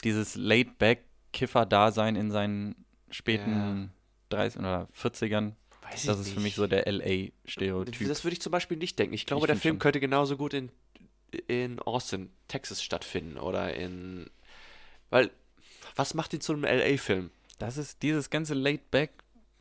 [0.04, 2.76] Dieses Laid-Back-Kiffer-Dasein in seinen
[3.10, 3.92] späten
[4.30, 6.56] 30 oder 40ern, Weiß das ist für mich nicht.
[6.56, 8.08] so der LA-Stereotyp.
[8.10, 9.14] Das würde ich zum Beispiel nicht denken.
[9.14, 9.80] Ich glaube, Ich der Film schon.
[9.80, 10.70] könnte genauso gut in,
[11.48, 14.30] in Austin, Texas stattfinden oder in.
[15.10, 15.32] Weil,
[15.96, 17.32] was macht ihn zu einem LA-Film?
[17.58, 19.12] Das ist dieses ganze Laid-Back,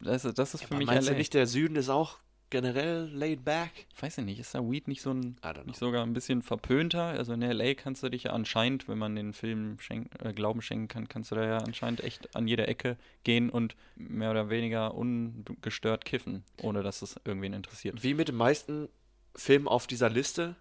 [0.01, 1.12] das ist, das ist für Aber mich meinst LA.
[1.12, 2.18] du nicht, der Süden ist auch
[2.51, 3.70] generell laid back?
[4.01, 7.05] Weiß ich nicht, ist da Weed nicht so ein, nicht sogar ein bisschen verpönter?
[7.05, 10.62] Also in LA kannst du dich ja anscheinend, wenn man den Film schenk, äh, Glauben
[10.62, 14.51] schenken kann, kannst du da ja anscheinend echt an jede Ecke gehen und mehr oder
[14.51, 18.03] weniger ungestört kiffen, ohne dass es irgendwen interessiert.
[18.03, 18.88] Wie mit den meisten
[19.34, 20.57] Filmen auf dieser Liste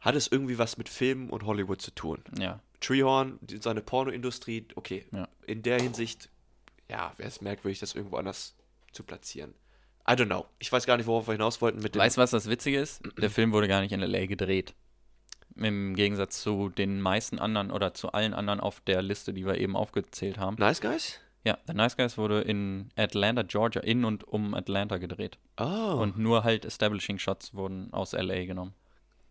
[0.00, 2.22] hat es irgendwie was mit Filmen und Hollywood zu tun.
[2.38, 5.04] Ja, Treehorn, seine Pornoindustrie, okay.
[5.12, 5.28] Ja.
[5.46, 6.30] In der Hinsicht,
[6.88, 8.56] ja, wäre es merkwürdig, das irgendwo anders
[8.92, 9.54] zu platzieren.
[10.08, 10.46] I don't know.
[10.58, 12.00] Ich weiß gar nicht, worauf wir hinaus wollten mit dem.
[12.00, 13.02] Weißt du, was das Witzige ist?
[13.18, 14.74] Der Film wurde gar nicht in LA gedreht.
[15.56, 19.58] Im Gegensatz zu den meisten anderen oder zu allen anderen auf der Liste, die wir
[19.58, 20.56] eben aufgezählt haben.
[20.58, 21.20] Nice Guys?
[21.44, 25.38] Ja, The Nice Guys wurde in Atlanta, Georgia, in und um Atlanta gedreht.
[25.58, 25.64] Oh.
[25.64, 28.74] Und nur halt Establishing Shots wurden aus LA genommen.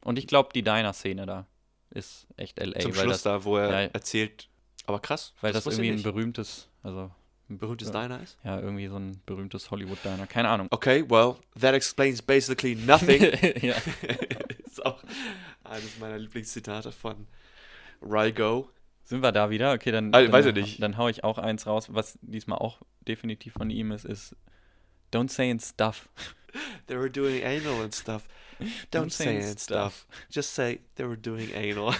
[0.03, 1.45] Und ich glaube, die Diner-Szene da
[1.91, 4.49] ist echt LA, zum weil Schluss das, da, wo er ja, erzählt.
[4.86, 5.34] Aber krass.
[5.41, 7.11] weil das, wusste irgendwie ein berühmtes, also
[7.50, 8.38] ein berühmtes ja, Diner ist.
[8.43, 10.28] Ja, irgendwie so ein berühmtes Hollywood-Diner.
[10.28, 10.68] Keine Ahnung.
[10.72, 13.22] Okay, well, that explains basically nothing.
[13.62, 13.76] ja.
[14.66, 15.04] ist auch
[15.64, 17.28] eines meiner Lieblingszitate von
[18.02, 18.70] Rygo.
[19.04, 19.74] Sind wir da wieder?
[19.74, 20.82] Okay, dann, dann, weiß ich nicht.
[20.82, 24.36] dann hau ich auch eins raus, was diesmal auch definitiv von ihm ist, ist
[25.12, 26.10] Don't say and stuff.
[26.88, 28.28] They were doing anal and stuff.
[28.91, 30.08] Don't, say and stuff.
[30.30, 31.95] Just say they were doing anal.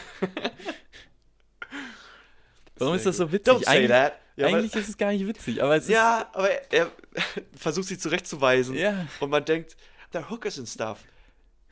[2.78, 3.54] Warum ist das so witzig?
[3.54, 4.20] Don't say that.
[4.40, 5.90] Ja, aber- Eigentlich ist es gar nicht witzig, aber es ist.
[5.90, 6.92] Ja, aber er, er
[7.58, 8.76] versucht sie zurechtzuweisen.
[8.76, 9.06] Ja.
[9.20, 9.76] Und man denkt,
[10.14, 11.04] they're hookers and stuff.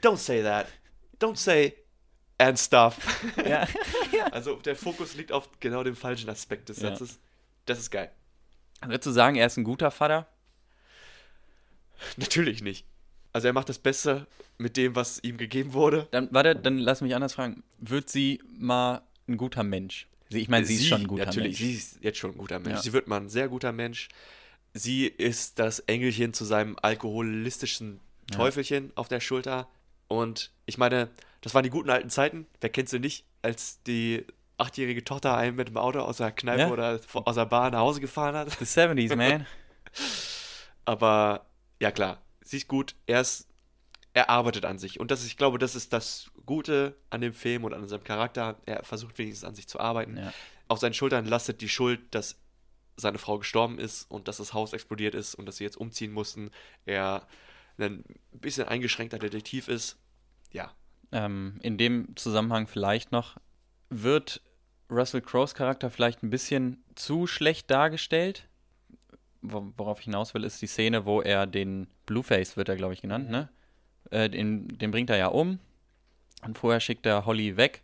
[0.02, 0.68] Don't say that.
[1.20, 1.76] Don't say
[2.38, 2.98] and stuff.
[3.48, 3.66] Ja.
[4.32, 6.90] Also der Fokus liegt auf genau dem falschen Aspekt des Ja.
[6.90, 7.20] Satzes.
[7.66, 8.12] Das ist geil.
[8.86, 10.28] Würdest du sagen, er ist ein guter Vater?
[12.18, 12.86] Natürlich nicht.
[13.34, 16.08] Also er macht das Beste mit dem, was ihm gegeben wurde.
[16.12, 17.64] Dann, warte, dann lass mich anders fragen.
[17.78, 20.08] Wird sie mal ein guter Mensch?
[20.30, 21.72] Sie, ich meine, sie, ist schon ein guter natürlich, Mensch.
[21.72, 22.76] sie ist jetzt schon ein guter Mensch.
[22.78, 22.82] Ja.
[22.82, 24.10] Sie wird mal ein sehr guter Mensch.
[24.74, 28.00] Sie ist das Engelchen zu seinem alkoholistischen
[28.32, 29.68] Teufelchen auf der Schulter.
[30.08, 31.10] Und ich meine,
[31.42, 32.46] das waren die guten alten Zeiten.
[32.62, 34.26] Wer kennt sie nicht, als die
[34.58, 36.72] achtjährige Tochter einen mit dem Auto aus der Kneipe Ja.
[36.72, 38.52] oder aus der Bar nach Hause gefahren hat.
[38.52, 39.46] The 70s, man.
[40.86, 41.46] Aber
[41.80, 42.96] ja klar, sie ist gut.
[43.06, 43.48] Er ist,
[44.14, 45.00] er arbeitet an sich.
[45.00, 48.04] Und das ist, ich glaube, das ist das Gute an dem Film und an seinem
[48.04, 48.58] Charakter.
[48.66, 50.18] Er versucht wenigstens an sich zu arbeiten.
[50.18, 50.34] Ja.
[50.68, 52.40] Auf seinen Schultern lastet die Schuld, dass
[52.96, 56.12] seine Frau gestorben ist und dass das Haus explodiert ist und dass sie jetzt umziehen
[56.12, 56.50] mussten.
[56.88, 57.28] Er
[57.78, 59.98] ein bisschen eingeschränkter Detektiv ist.
[60.52, 60.72] Ja.
[61.12, 63.38] ähm, in dem Zusammenhang vielleicht noch,
[63.90, 64.42] wird
[64.90, 68.48] Russell Crowes Charakter vielleicht ein bisschen zu schlecht dargestellt?
[69.42, 72.94] wo- worauf ich hinaus will, ist die Szene, wo er den Blueface, wird er, glaube
[72.96, 73.50] ich, genannt, ne?
[74.10, 75.60] Äh, den, den bringt er ja um.
[76.44, 77.82] Und vorher schickt er Holly weg,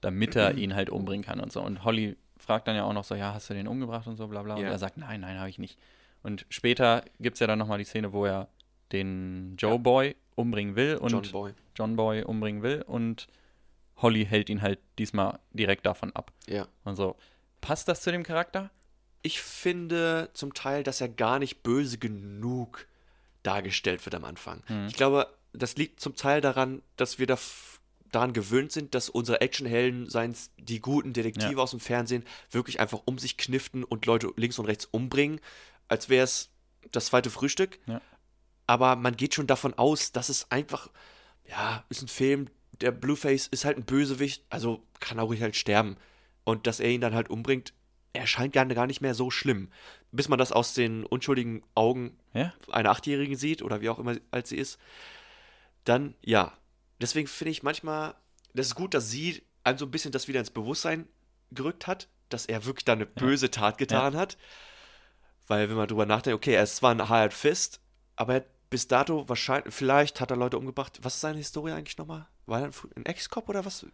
[0.00, 1.60] damit er ihn halt umbringen kann und so.
[1.62, 4.28] Und Holly fragt dann ja auch noch so, ja, hast du den umgebracht und so,
[4.28, 4.54] bla bla.
[4.54, 4.70] Und Ja.
[4.70, 5.78] er sagt, nein, nein, habe ich nicht.
[6.22, 8.48] Und später gibt es ja dann nochmal die Szene, wo er
[8.92, 11.54] den Joe Boy umbringen will und John Boy.
[11.76, 13.26] John Boy umbringen will und
[13.96, 16.30] Holly hält ihn halt diesmal direkt davon ab.
[16.46, 16.66] Ja.
[16.84, 17.16] Und so.
[17.60, 18.70] Passt das zu dem Charakter?
[19.22, 22.86] Ich finde zum Teil, dass er gar nicht böse genug
[23.42, 24.62] dargestellt wird am Anfang.
[24.66, 24.86] Hm.
[24.88, 27.36] Ich glaube, das liegt zum Teil daran, dass wir da
[28.12, 31.58] daran gewöhnt sind, dass unsere Actionhelden, seien es die guten Detektive Ja.
[31.58, 35.40] aus dem Fernsehen, wirklich einfach um sich kniften und Leute links und rechts umbringen,
[35.88, 36.50] als wäre es
[36.92, 37.78] das zweite Frühstück.
[37.86, 38.00] Ja.
[38.66, 40.90] Aber man geht schon davon aus, dass es einfach,
[41.48, 42.48] ja, ist ein Film,
[42.80, 45.96] der Blueface ist halt ein Bösewicht, also kann auch halt sterben.
[46.44, 47.72] Und dass er ihn dann halt umbringt,
[48.12, 49.70] erscheint gar, gar nicht mehr so schlimm.
[50.12, 52.52] Bis man das aus den unschuldigen Augen Ja?
[52.70, 54.78] einer Achtjährigen sieht oder wie auch immer alt sie ist,
[55.84, 56.52] dann ja.
[57.00, 58.14] Deswegen finde ich manchmal,
[58.54, 61.08] das ist gut, dass sie einem so ein bisschen das wieder ins Bewusstsein
[61.50, 64.36] gerückt hat, dass er wirklich da eine böse Tat getan hat.
[65.46, 67.80] Weil wenn man drüber nachdenkt, okay, er ist zwar ein Hired Fist,
[68.16, 70.98] aber er hat bis dato wahrscheinlich, vielleicht hat er Leute umgebracht.
[71.02, 72.26] Was ist seine Historie eigentlich nochmal?
[72.46, 73.86] War er ein, Ex-Cop oder was?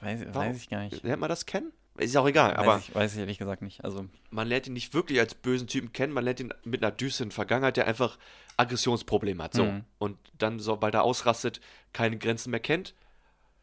[0.00, 1.02] Weiß, weiß ich gar nicht.
[1.02, 1.72] Lernt man das kennen?
[1.98, 3.84] Ist auch egal, aber weiß, ich, weiß ich ehrlich gesagt nicht.
[3.84, 6.90] Also, man lernt ihn nicht wirklich als bösen Typen kennen, man lernt ihn mit einer
[6.90, 8.18] düsteren Vergangenheit, der einfach
[8.56, 9.54] Aggressionsprobleme hat.
[9.54, 9.64] So.
[9.64, 9.84] Mhm.
[9.98, 11.60] Und dann, sobald er ausrastet,
[11.92, 12.94] keine Grenzen mehr kennt.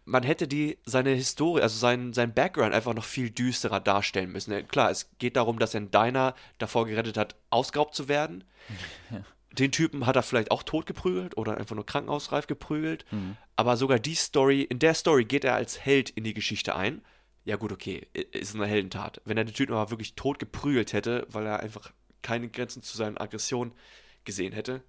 [0.06, 4.52] Man hätte die, seine Historie, also sein, sein Background einfach noch viel düsterer darstellen müssen.
[4.52, 8.44] Ja, Klar, es geht darum, dass er einen Diner davor gerettet hat, ausgeraubt zu werden.
[9.52, 13.06] Den Typen hat er vielleicht auch totgeprügelt oder einfach nur krankenhausreif geprügelt.
[13.12, 13.36] Mhm.
[13.56, 17.02] Aber sogar die Story, in der Story geht er als Held in die Geschichte ein.
[17.46, 19.22] Ja, gut, okay, ist eine Heldentat.
[19.26, 22.96] Wenn er den Typen aber wirklich tot geprügelt hätte, weil er einfach keine Grenzen zu
[22.98, 23.74] seinen Aggressionen
[24.26, 24.84] gesehen hätte,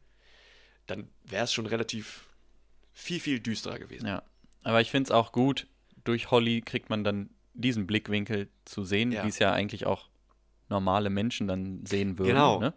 [0.87, 2.27] dann wäre es schon relativ
[2.93, 4.07] viel, viel düsterer gewesen.
[4.07, 4.23] ja.
[4.63, 5.67] Aber ich finde es auch gut,
[6.05, 9.25] durch Holly kriegt man dann diesen Blickwinkel zu sehen, Ja.
[9.25, 10.09] wie es ja eigentlich auch
[10.69, 12.29] normale Menschen dann sehen würden.
[12.33, 12.61] Genau.
[12.61, 12.75] Ne?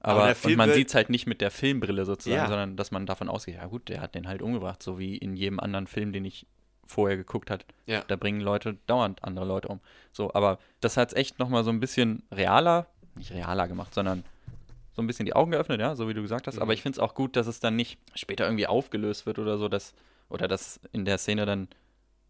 [0.00, 2.48] Aber Aber, und man sieht es halt nicht mit der Filmbrille sozusagen, Ja.
[2.48, 5.36] sondern dass man davon ausgeht, ja gut, der hat den halt umgebracht, so wie in
[5.36, 6.46] jedem anderen Film, den ich
[6.90, 7.64] vorher geguckt hat.
[7.86, 8.02] Ja.
[8.06, 9.80] Da bringen Leute dauernd andere Leute um.
[10.12, 12.86] So, aber das hat es echt nochmal so ein bisschen realer,
[13.16, 14.24] nicht realer gemacht, sondern
[14.92, 16.56] so ein bisschen die Augen geöffnet, ja, so wie du gesagt hast.
[16.56, 16.62] Mhm.
[16.62, 19.56] Aber ich finde es auch gut, dass es dann nicht später irgendwie aufgelöst wird oder
[19.56, 19.94] so, dass,
[20.28, 21.68] oder dass in der Szene dann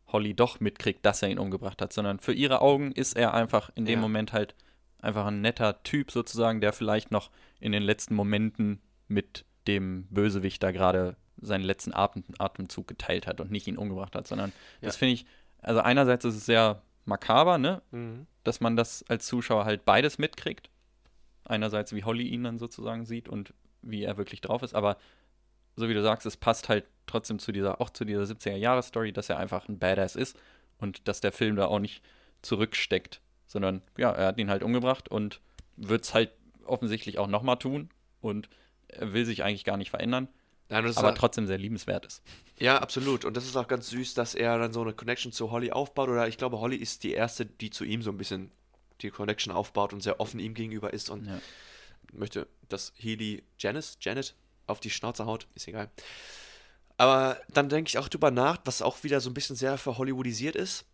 [0.09, 3.71] Holly doch mitkriegt, dass er ihn umgebracht hat, sondern für ihre Augen ist er einfach
[3.75, 4.01] in dem Ja.
[4.01, 4.55] Moment halt
[5.01, 7.31] einfach ein netter Typ sozusagen, der vielleicht noch
[7.61, 13.41] in den letzten Momenten mit dem Bösewicht da gerade seinen letzten Atem, Atemzug geteilt hat
[13.41, 14.99] und nicht ihn umgebracht hat, sondern das Ja.
[14.99, 15.27] finde ich,
[15.63, 18.27] also einerseits ist es sehr makaber, ne, Mhm.
[18.45, 20.71] dass man das als Zuschauer halt beides mitkriegt.
[21.45, 24.97] Einerseits, wie Holly ihn dann sozusagen sieht und wie er wirklich drauf ist, aber
[25.77, 29.31] so wie du sagst, es passt halt trotzdem zu dieser, auch zu dieser 70er-Jahre-Story, dass
[29.31, 30.39] er einfach ein Badass ist
[30.79, 32.03] und dass der Film da auch nicht
[32.43, 35.41] zurücksteckt, sondern ja, er hat ihn halt umgebracht und
[35.77, 36.31] wird es halt
[36.65, 37.89] offensichtlich auch nochmal tun
[38.21, 38.49] und
[38.89, 40.29] er will sich eigentlich gar nicht verändern,
[40.71, 42.23] Nein, aber auch- trotzdem sehr liebenswert ist.
[42.59, 43.25] Ja, absolut.
[43.25, 46.09] Und das ist auch ganz süß, dass er dann so eine Connection zu Holly aufbaut.
[46.09, 48.51] Oder ich glaube, Holly ist die erste, die zu ihm so ein bisschen
[49.01, 51.41] die Connection aufbaut und sehr offen ihm gegenüber ist und Ja.
[52.13, 54.35] möchte, dass Healy Janice, Janet
[54.67, 55.47] auf die Schnauze haut.
[55.55, 55.91] Ist egal.
[56.99, 60.55] Aber dann denke ich auch drüber nach, was auch wieder so ein bisschen sehr verhollywoodisiert
[60.55, 60.85] ist.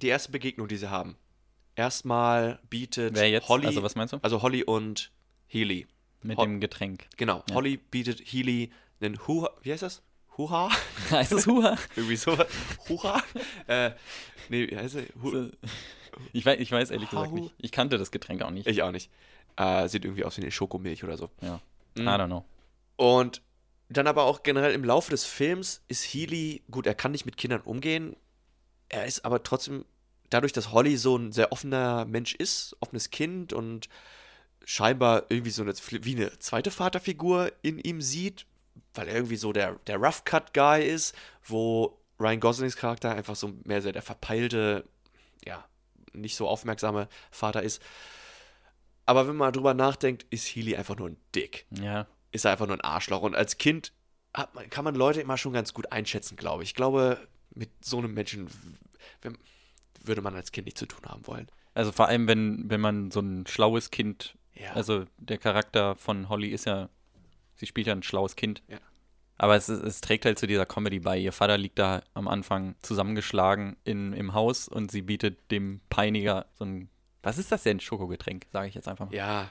[0.00, 1.16] Die erste Begegnung, die sie haben.
[1.76, 3.48] Erstmal bietet Wer jetzt?
[3.48, 4.18] Holly, Also was meinst du?
[4.22, 5.10] also Holly und
[5.48, 5.86] Healy.
[6.22, 7.06] Mit Hol- dem Getränk.
[7.16, 7.54] Genau, Ja.
[7.54, 8.70] Holly bietet Healy
[9.06, 10.02] einen Huha, wie heißt das?
[10.36, 10.70] Huha?
[11.10, 11.76] heißt es Huha?
[11.96, 12.36] Irgendwie so.
[12.88, 13.22] Hurra!
[13.66, 13.92] äh,
[14.48, 15.04] nee, wie heißt er?
[15.22, 15.50] Hu
[16.32, 17.54] Ich weiß, ich weiß ehrlich gesagt nicht.
[17.58, 18.66] Ich kannte das Getränk auch nicht.
[18.66, 19.10] ich auch nicht.
[19.56, 21.30] Äh, sieht irgendwie aus wie eine Schokomilch oder so.
[21.42, 21.60] ja.
[21.96, 22.02] Mhm.
[22.02, 22.44] I don't know.
[22.96, 23.42] Und
[23.88, 27.36] dann aber auch generell im Laufe des Films ist Healy, gut, er kann nicht mit
[27.36, 28.14] Kindern umgehen.
[28.88, 29.84] Er ist aber trotzdem,
[30.30, 33.88] dadurch, dass Holly so ein sehr offener Mensch ist, offenes Kind und
[34.64, 38.46] scheinbar irgendwie so eine, wie eine zweite Vaterfigur in ihm sieht,
[38.94, 41.14] weil er irgendwie so der, der Rough Cut Guy ist,
[41.44, 44.86] wo Ryan Goslings Charakter einfach so mehr so der verpeilte,
[45.44, 45.64] ja,
[46.12, 47.80] nicht so aufmerksame Vater ist.
[49.06, 52.06] Aber wenn man drüber nachdenkt, ist Healy einfach nur ein Dick Ja.
[52.32, 53.22] ist er einfach nur ein Arschloch.
[53.22, 53.92] Und als Kind
[54.54, 56.70] man, kann man Leute immer schon ganz gut einschätzen, glaube ich.
[56.70, 57.18] Ich glaube,
[57.54, 58.48] mit so einem Menschen
[60.04, 61.48] würde man als Kind nicht zu tun haben wollen.
[61.74, 64.72] Also vor allem, wenn, wenn man so ein schlaues Kind, Ja.
[64.72, 66.88] also der Charakter von Holly ist ja,
[67.60, 68.62] sie spielt ja ein schlaues Kind.
[68.68, 68.78] Ja.
[69.36, 71.18] Aber es, es trägt halt zu dieser Comedy bei.
[71.18, 76.46] Ihr Vater liegt da am Anfang zusammengeschlagen in, im Haus und sie bietet dem Peiniger
[76.58, 76.88] so ein,
[77.22, 79.14] was ist das denn, Schokogetränk, sage ich jetzt einfach mal.
[79.14, 79.50] Ja,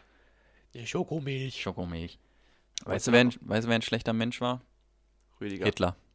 [0.86, 1.62] Schokomilch.
[1.62, 2.20] Schokomilch.
[2.86, 4.62] Weißt du, wer ein, weißt du, wer ein schlechter Mensch war?
[5.40, 5.66] Rüdiger.
[5.66, 5.96] Hitler.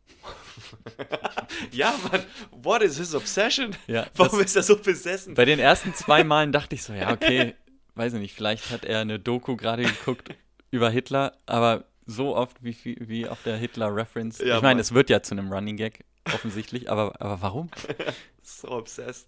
[1.71, 3.75] Ja, Mann, what is his obsession?
[3.87, 5.35] Ja, Warum das- ist er so besessen?
[5.35, 7.55] Bei den ersten zwei Malen dachte ich so, ja, okay,
[7.95, 10.31] weiß ich nicht, vielleicht hat er eine Doku gerade geguckt
[10.75, 14.39] über Hitler, aber so oft wie, wie, auf der Hitler-Reference.
[14.39, 17.71] Ja, ich meine, es wird ja zu einem Running Gag, offensichtlich, aber, aber warum?
[18.43, 19.27] So obsessed.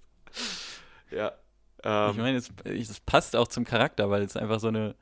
[1.11, 1.33] Ja.
[1.79, 4.95] Ich Ähm, meine, es, es passt auch zum Charakter, weil es einfach so eine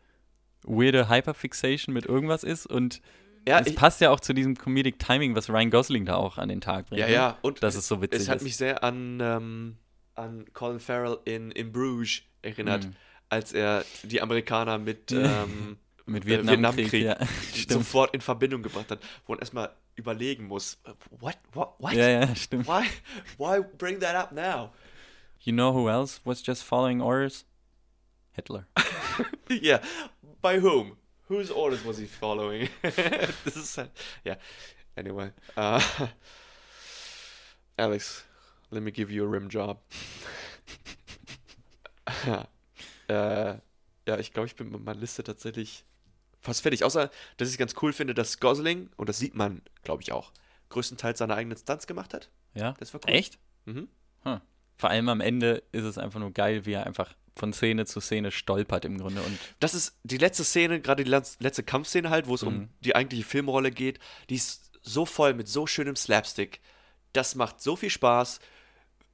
[0.63, 3.01] weirde Hyperfixation mit irgendwas ist und
[3.47, 6.39] ja, es ich, passt ja auch zu diesem Comedic Timing, was Ryan Gosling da auch
[6.39, 7.01] an den Tag bringt.
[7.01, 7.13] ja, ne?
[7.13, 7.39] ja.
[7.43, 8.43] Und Dass es so witzig es hat ist.
[8.45, 9.77] mich sehr an, ähm,
[10.15, 12.97] an Colin Farrell in, in Bruges erinnert, Mhm.
[13.29, 15.77] als er die Amerikaner mit, ähm,
[16.07, 17.75] Mit äh, Vietnamkrieg, Vietnamkrieg ja.
[17.75, 20.79] Sofort in Verbindung gebracht hat, wo man erstmal überlegen muss,
[21.21, 21.93] what, what, what?
[21.95, 22.67] Ja, ja, stimmt.
[22.67, 22.85] Why,
[23.39, 24.71] why bring that up now?
[25.41, 27.45] You know who else was just following orders?
[28.33, 28.67] Hitler.
[29.49, 29.81] yeah,
[30.43, 30.97] by whom?
[31.29, 32.69] Whose orders was he following?
[32.83, 33.79] this is.
[34.25, 34.37] Yeah.
[34.97, 35.81] Anyway, uh,
[37.79, 38.25] Alex,
[38.71, 39.79] let me give you a rim job.
[43.09, 43.59] äh,
[44.07, 45.85] ja, ich glaube, ich bin mit meiner Liste tatsächlich
[46.45, 46.85] fast fertig.
[46.85, 50.13] Außer, dass ich es ganz cool finde, dass Gosling, und das sieht man, glaube ich,
[50.13, 50.33] auch,
[50.69, 52.31] größtenteils seine eigenen Stunts gemacht hat.
[52.55, 52.75] Ja?
[52.79, 53.13] Das war cool.
[53.13, 53.39] Echt?
[53.65, 53.89] Mhm.
[54.23, 54.41] Hm.
[54.77, 58.01] Vor allem am Ende ist es einfach nur geil, wie er einfach von Szene zu
[58.01, 59.21] Szene stolpert im Grunde.
[59.23, 62.49] Und Das ist die letzte Szene, gerade die letz- letzte Kampfszene halt, wo es Mhm.
[62.49, 63.99] um die eigentliche Filmrolle geht.
[64.31, 66.61] Die ist so voll mit so schönem Slapstick.
[67.13, 68.39] Das macht so viel Spaß,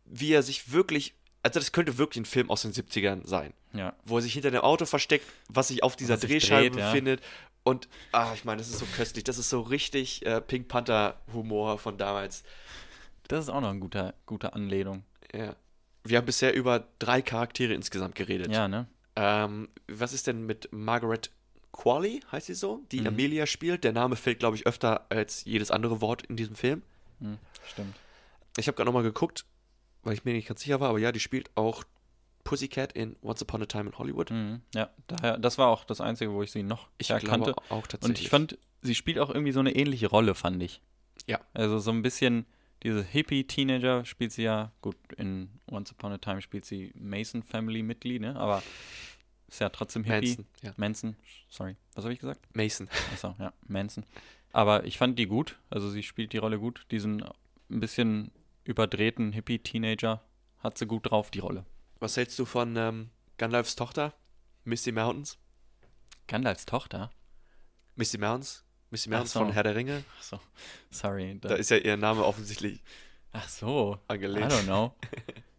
[0.05, 1.15] wie er sich wirklich.
[1.43, 3.53] Also, das könnte wirklich ein Film aus den 70ern sein.
[3.73, 6.91] ja, Wo er sich hinter dem Auto versteckt, was sich auf dieser Drehscheibe dreht, ja.
[6.91, 7.23] befindet.
[7.63, 9.25] Und, ah, ich meine, das ist so köstlich.
[9.25, 12.43] Das ist so richtig äh, Pink Panther-Humor von damals.
[13.29, 15.05] das ist auch noch eine gute, gute Anlehnung.
[15.35, 15.55] Ja.
[16.05, 18.51] Wir haben bisher über drei Charaktere insgesamt geredet.
[18.51, 18.87] Ja, ne?
[19.17, 21.31] Ähm, was ist denn mit Margaret
[21.73, 23.09] Qualley, heißt sie so, die Mhm.
[23.09, 23.85] Amelia spielt?
[23.85, 26.83] Der Name fällt, glaube ich, öfter als jedes andere Wort in diesem Film.
[27.21, 27.39] Hm,
[27.71, 27.95] stimmt.
[28.57, 29.45] Ich habe gerade nochmal geguckt,
[30.03, 31.85] weil ich mir nicht ganz sicher war, aber ja, die spielt auch
[32.45, 34.31] Pussycat in Once Upon a Time in Hollywood.
[34.31, 34.63] Mhm.
[34.75, 37.53] Ja, daher, das war auch das Einzige, wo ich sie noch Ich erkannte.
[37.53, 38.19] glaube auch tatsächlich.
[38.19, 40.81] Und ich fand, sie spielt auch irgendwie so eine ähnliche Rolle, fand ich.
[41.27, 41.39] Ja.
[41.53, 42.47] Also so ein bisschen,
[42.83, 48.37] diese Hippie-Teenager spielt sie ja, gut, in Once Upon a Time spielt sie Mason-Family-Mitglied, ne?
[48.37, 48.63] Aber
[49.49, 50.29] ist ja trotzdem Hippie.
[50.29, 50.73] Manson, ja.
[50.77, 51.17] Manson,
[51.49, 52.41] sorry, was habe ich gesagt?
[52.55, 52.89] Mason.
[53.13, 54.05] Achso, ja, Manson.
[54.53, 56.87] Aber ich fand die gut, also sie spielt die Rolle gut.
[56.91, 57.23] Diesen
[57.71, 58.31] ein bisschen
[58.71, 60.23] überdrehten Hippie-Teenager
[60.61, 61.65] hat sie gut drauf, die Rolle.
[61.99, 64.15] Was hältst du von ähm, Gandalfs Tochter,
[64.65, 65.39] Misty Mountains?
[66.29, 67.11] Gandalfs Tochter?
[67.97, 68.65] Misty Mountains?
[68.91, 69.41] Misty Ach Mountains so.
[69.41, 70.05] von Herr der Ringe?
[70.19, 70.41] Achso,
[70.91, 71.37] sorry.
[71.41, 72.81] Da ist ja ihr Name offensichtlich
[73.33, 74.53] Ach so, angelehnt.
[74.53, 74.95] I don't know.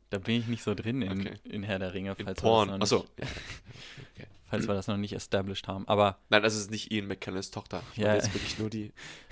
[0.09, 1.39] Da bin ich nicht so drin in, Okay.
[1.45, 2.67] in Herr der Ringe, In falls, Porn.
[2.69, 3.07] wir das Achso.
[3.17, 3.29] nicht,
[4.51, 5.87] falls wir das noch nicht established haben.
[5.87, 7.81] Aber Nein, das ist nicht Ian McKellens Tochter.
[7.93, 8.09] Ich Ja.
[8.09, 8.91] meine jetzt wirklich nur die.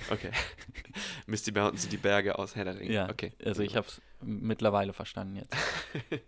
[0.09, 0.31] Okay.
[1.27, 2.91] Misty Mountains sind die Berge aus Herr der Ringe.
[2.93, 3.31] ja, okay.
[3.45, 5.55] also ich habe es mittlerweile verstanden jetzt.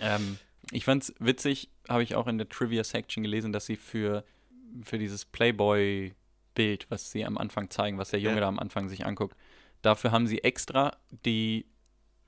[0.00, 0.38] ähm,
[0.70, 4.24] ich fand's witzig, habe ich auch in der Trivia-Section gelesen, dass sie für,
[4.84, 8.42] für dieses Playboy-Bild, was sie am Anfang zeigen, was der Junge Ja.
[8.42, 9.36] da am Anfang sich anguckt,
[9.82, 10.96] dafür haben sie extra
[11.26, 11.66] die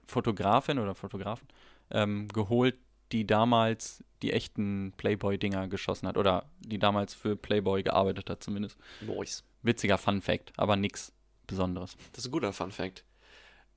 [0.07, 1.49] Fotografin oder Fotografen
[1.90, 2.76] ähm, geholt,
[3.15, 8.77] die damals die echten Playboy-Dinger geschossen hat oder die damals für Playboy gearbeitet hat zumindest.
[9.01, 9.45] Nice.
[9.62, 11.12] Witziger Fun-Fact, aber nix
[11.47, 11.97] Besonderes.
[12.12, 13.05] Das ist ein guter Fun Fact.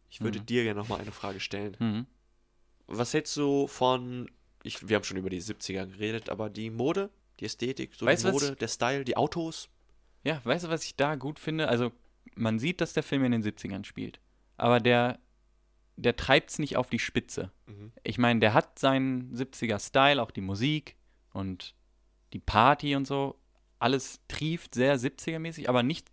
[0.09, 0.45] Ich würde Mhm.
[0.45, 1.75] dir gerne nochmal eine Frage stellen.
[1.79, 2.05] Mhm.
[2.87, 4.29] Was hältst du von.
[4.63, 7.09] Ich, wir haben schon über die 70er geredet, aber die Mode,
[7.39, 9.69] die Ästhetik, so Weißt die Mode, der Style, die Autos.
[10.23, 11.67] Ja, weißt du, was ich da gut finde?
[11.67, 11.91] Also,
[12.35, 14.19] man sieht, dass der Film in den 70ern spielt.
[14.57, 15.19] Aber der,
[15.97, 17.51] der treibt es nicht auf die Spitze.
[17.65, 17.91] Mhm.
[18.03, 20.95] Ich meine, der hat seinen 70er-Style, auch die Musik
[21.33, 21.75] und
[22.33, 23.37] die Party und so.
[23.79, 26.09] Alles trieft sehr 70er-mäßig, aber nicht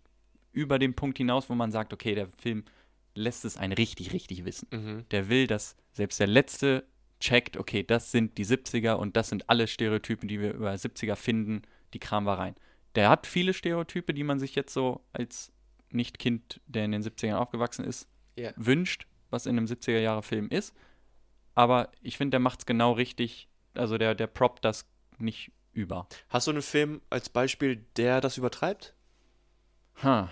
[0.51, 2.65] über den Punkt hinaus, wo man sagt, okay, der Film
[3.13, 4.67] lässt es einen richtig, richtig wissen.
[4.71, 5.05] Mhm.
[5.11, 6.85] Der will, dass selbst der Letzte
[7.19, 11.15] checkt, okay, das sind die 70er und das sind alle Stereotypen, die wir über 70er
[11.15, 11.61] finden,
[11.93, 12.55] die kramen wir rein.
[12.95, 15.51] Der hat viele Stereotype, die man sich jetzt so als
[15.91, 18.07] Nicht-Kind, der in den 70ern aufgewachsen ist,
[18.37, 18.51] Ja.
[18.57, 20.73] wünscht, was in einem 70er-Jahre-Film ist.
[21.53, 23.47] Aber ich finde, der macht es genau richtig.
[23.75, 24.85] Also der, der proppt das
[25.19, 26.07] nicht über.
[26.29, 28.93] Hast du einen Film als Beispiel, der das übertreibt?
[30.03, 30.29] Ha.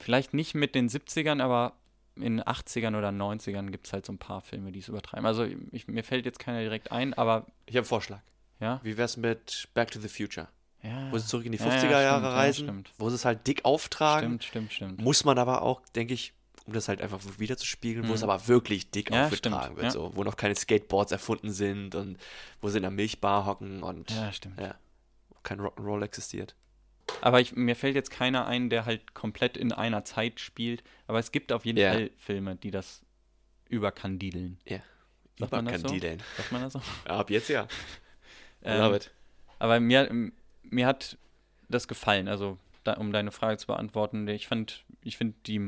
[0.00, 1.76] Vielleicht nicht mit den 70ern, aber
[2.16, 5.26] in den 80ern oder 90ern gibt es halt so ein paar Filme, die es übertreiben.
[5.26, 8.20] Also ich, mir fällt jetzt keiner direkt ein, aber Ich habe einen Vorschlag.
[8.60, 8.80] ja.
[8.82, 10.48] Wie wär's mit Back to the Future?
[10.82, 11.10] ja.
[11.10, 13.24] Wo sie zurück in die Ja, ja, 50er stimmt, Jahre ja, reisen, wo sie es
[13.24, 14.40] halt dick auftragen.
[14.40, 15.00] Stimmt, stimmt, stimmt.
[15.00, 16.34] Muss man aber auch, denke ich,
[16.66, 19.16] um das halt einfach wieder zu spiegeln, wo es aber wirklich dick Mhm.
[19.16, 19.90] Ja, aufgetragen stimmt, wird, ja.
[19.90, 22.16] so, wo noch keine Skateboards erfunden sind und
[22.60, 24.58] wo sie in der Milchbar hocken und Ja, stimmt.
[24.60, 24.74] ja.
[25.42, 26.54] kein Rock'n'Roll existiert.
[27.20, 30.82] Aber ich, mir fällt jetzt keiner ein, der halt komplett in einer Zeit spielt.
[31.06, 31.92] Aber es gibt auf jeden Ja.
[31.92, 33.02] Fall Filme, die das
[33.68, 34.58] überkandideln.
[34.66, 34.78] Ja.
[35.38, 35.86] Sagt man das so?
[35.88, 36.22] Kandideln.
[36.36, 36.80] Sagt man das so?
[37.04, 37.66] Ab jetzt ja.
[38.62, 39.10] Ähm, Love it.
[39.58, 40.08] Aber mir,
[40.62, 41.18] mir hat
[41.68, 44.28] das gefallen, also da, um deine Frage zu beantworten.
[44.28, 45.58] Ich fand, ich finde die,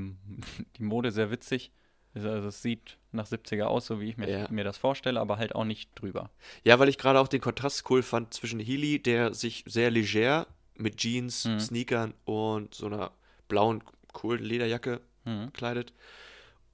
[0.79, 1.71] die Mode sehr witzig.
[2.15, 4.51] Also also es sieht nach 70er aus, so wie ich mir, Ja.
[4.51, 6.31] mir das vorstelle, aber halt auch nicht drüber.
[6.65, 10.47] Ja, weil ich gerade auch den Kontrast cool fand zwischen Healy, der sich sehr leger
[10.77, 11.61] mit Jeans, Mhm.
[11.61, 13.11] Sneakern und so einer
[13.49, 15.53] blauen, coolen Lederjacke Mhm.
[15.53, 15.93] kleidet.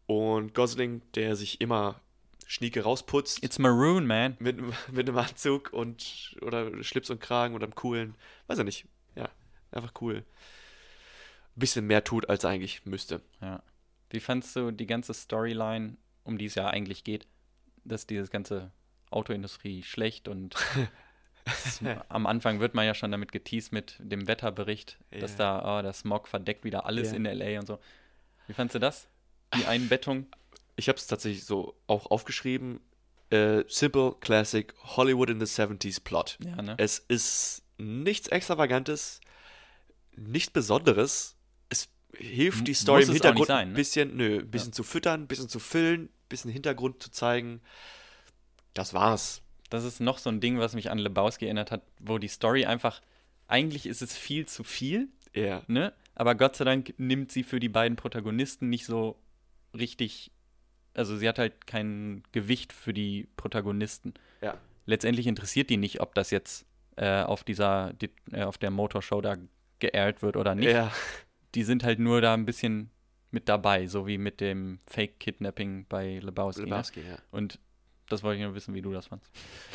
[0.07, 2.01] Und Gosling, der sich immer
[2.47, 3.43] Schnieke rausputzt.
[3.43, 4.37] It's maroon, man.
[4.39, 4.59] mit,
[4.93, 8.15] mit einem Anzug und oder Schlips und Kragen und einem coolen,
[8.49, 8.85] weiß ich nicht,
[9.75, 10.25] einfach cool.
[11.55, 13.21] Bisschen mehr tut, als er eigentlich müsste.
[13.41, 13.63] Ja.
[14.11, 17.27] Wie fandst du die ganze Storyline, um die es ja eigentlich geht,
[17.85, 18.71] dass dieses ganze
[19.11, 20.55] Autoindustrie schlecht und
[22.09, 25.61] am Anfang wird man ja schon damit geteased mit dem Wetterbericht, dass Ja.
[25.61, 27.17] da oh, der Smog verdeckt wieder alles Ja.
[27.17, 27.79] in LA und so.
[28.47, 29.09] Wie fandst du das?
[29.55, 30.27] Die Einbettung?
[30.77, 32.81] Ich habe es tatsächlich so auch aufgeschrieben.
[33.31, 36.39] Äh, simple, classic, Hollywood in the 70s Plot.
[36.45, 36.75] Ja, ne?
[36.79, 39.21] Es ist nichts Extravagantes,
[40.17, 41.37] nichts Besonderes.
[41.69, 43.77] Es hilft die Story im Hintergrund sein, ein ne?
[43.77, 47.61] bisschen, nö, ein bisschen zu füttern, ein bisschen zu füllen, ein bisschen Hintergrund zu zeigen.
[48.75, 49.43] Das war's.
[49.71, 52.67] Das ist noch so ein Ding, was mich an Lebowski erinnert hat, wo die Story
[52.67, 53.01] einfach,
[53.49, 55.63] eigentlich ist es viel zu viel, Ja.
[55.67, 55.93] ne?
[56.15, 59.17] Aber Gott sei Dank nimmt sie für die beiden Protagonisten nicht so
[59.75, 60.31] richtig,
[60.93, 64.13] also sie hat halt kein Gewicht für die Protagonisten.
[64.43, 64.59] Ja.
[64.85, 69.23] Letztendlich interessiert die nicht, ob das jetzt äh, auf dieser, die, äh, auf der Motorshow
[69.23, 69.37] da
[69.83, 70.71] geehrt wird oder nicht.
[70.71, 70.91] Ja.
[71.55, 72.89] Die sind halt nur da ein bisschen
[73.31, 76.63] mit dabei, so wie mit dem Fake-Kidnapping bei Lebowski.
[76.63, 76.69] Ne?
[76.69, 77.19] Lebowski, ja.
[77.31, 77.59] Und
[78.09, 79.31] das wollte ich nur wissen, wie du das fandst.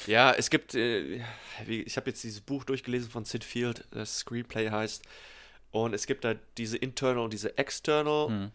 [0.07, 1.21] Ja, es gibt, äh,
[1.67, 5.03] ich habe jetzt dieses Buch durchgelesen von Sid Field, das Screenplay heißt.
[5.71, 8.51] Und es gibt da diese internal und diese external Hm.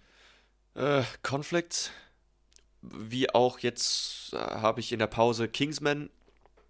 [0.74, 1.90] äh, Conflicts.
[2.80, 6.10] Wie auch jetzt äh, habe ich in der Pause Kingsman,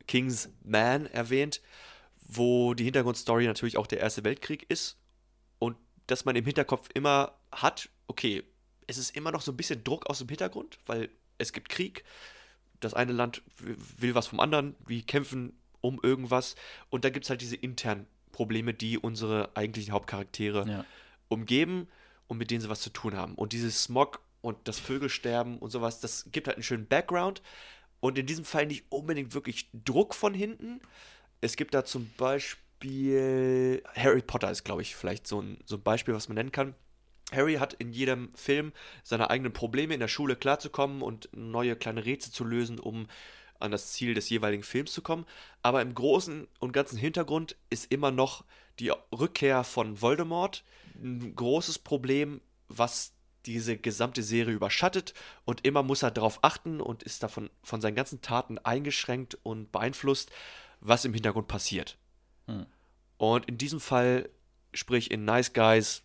[0.07, 1.61] Kingsman erwähnt,
[2.37, 4.99] wo die Hintergrundstory natürlich auch der Erste Weltkrieg ist.
[5.59, 5.77] Und
[6.07, 8.43] dass man im Hinterkopf immer hat, okay,
[8.87, 11.09] es ist immer noch so ein bisschen Druck aus dem Hintergrund, weil
[11.39, 12.05] es gibt Krieg.
[12.81, 16.57] Das eine Land will was vom anderen, wir kämpfen um irgendwas.
[16.91, 20.85] Und da gibt es halt diese internen Probleme, die unsere eigentlichen Hauptcharaktere Ja.
[21.29, 21.89] umgeben
[22.29, 23.35] und mit denen sie was zu tun haben.
[23.35, 27.43] Und dieses Smog und das Vögelsterben und sowas, das gibt halt einen schönen Background.
[28.01, 30.81] Und in diesem Fall nicht unbedingt wirklich Druck von hinten.
[31.43, 35.83] Es gibt da zum Beispiel Harry Potter ist, glaube ich, vielleicht so ein, so ein
[35.83, 36.75] Beispiel, was man nennen kann.
[37.33, 38.73] Harry hat in jedem Film
[39.03, 43.09] seine eigenen Probleme in der Schule klarzukommen und neue kleine Rätsel zu lösen, um
[43.59, 45.27] an das Ziel des jeweiligen Films zu kommen.
[45.63, 48.45] Aber im großen und ganzen Hintergrund ist immer noch
[48.79, 50.65] die Rückkehr von Voldemort
[50.95, 53.15] ein großes Problem, was
[53.47, 55.15] diese gesamte Serie überschattet
[55.45, 59.73] und immer muss er darauf achten und ist davon von seinen ganzen Taten eingeschränkt und
[59.73, 60.31] beeinflusst,
[60.83, 61.97] was im Hintergrund passiert.
[62.47, 62.67] Hm.
[63.17, 64.29] Und in diesem Fall,
[64.75, 66.03] sprich in Nice Guys,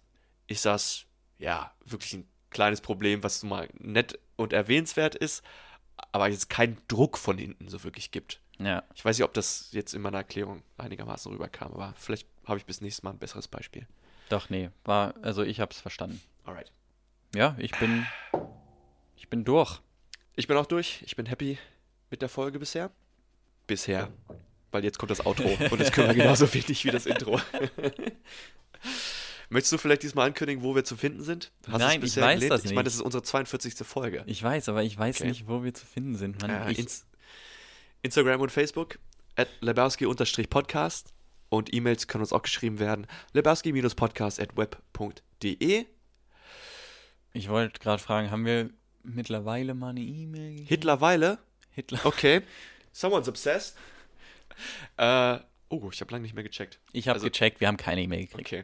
[0.48, 1.06] ist das
[1.40, 5.44] ja wirklich ein kleines Problem, was mal nett und erwähnenswert ist,
[6.12, 8.40] aber jetzt keinen Druck von hinten so wirklich gibt.
[8.60, 8.84] Ja.
[8.96, 12.66] Ich weiß nicht, ob das jetzt in meiner Erklärung einigermaßen rüberkam, aber vielleicht habe ich
[12.66, 13.88] bis nächstes Mal ein besseres Beispiel.
[14.30, 16.22] Doch, nee, war, also ich hab's verstanden.
[16.44, 16.72] Alright.
[17.36, 18.06] Ja, ich bin,
[19.16, 19.82] ich bin durch.
[20.36, 21.02] Ich bin auch durch.
[21.06, 21.58] Ich bin happy
[22.10, 22.92] mit der Folge bisher.
[23.68, 24.10] Bisher.
[24.78, 27.42] Weil jetzt kommt das Outro und das können wir genauso wenig wie das Intro.
[29.50, 31.52] Möchtest du vielleicht diesmal ankündigen, wo wir zu finden sind?
[31.68, 32.52] Hast Nein, ich weiß gelehnt?
[32.52, 32.88] das Ich meine, nicht.
[32.88, 33.74] das ist unsere 42.
[33.88, 34.22] Folge.
[34.28, 35.30] Ich weiß, aber ich weiß Okay.
[35.30, 36.40] nicht, wo wir zu finden sind.
[36.44, 37.08] Mann, Äh, ich, ins
[38.04, 39.00] Instagram und Facebook
[39.36, 41.12] at lebowski-podcast
[41.50, 43.08] und E-Mails können uns auch geschrieben werden.
[43.34, 45.86] lebowski-podcast at web.de
[47.34, 48.70] ich wollte gerade fragen, haben wir
[49.02, 50.52] mittlerweile mal eine E-Mail?
[50.52, 50.70] gekriegt?
[50.70, 51.40] Hitlerweile
[51.72, 52.06] Hitler.
[52.06, 52.42] Okay.
[52.92, 53.76] Someone's obsessed.
[54.98, 55.40] Äh,
[55.70, 56.80] oh, ich habe lange nicht mehr gecheckt.
[56.94, 58.48] Ich habe Also- gecheckt, wir haben keine E-Mail gekriegt.
[58.48, 58.64] Okay.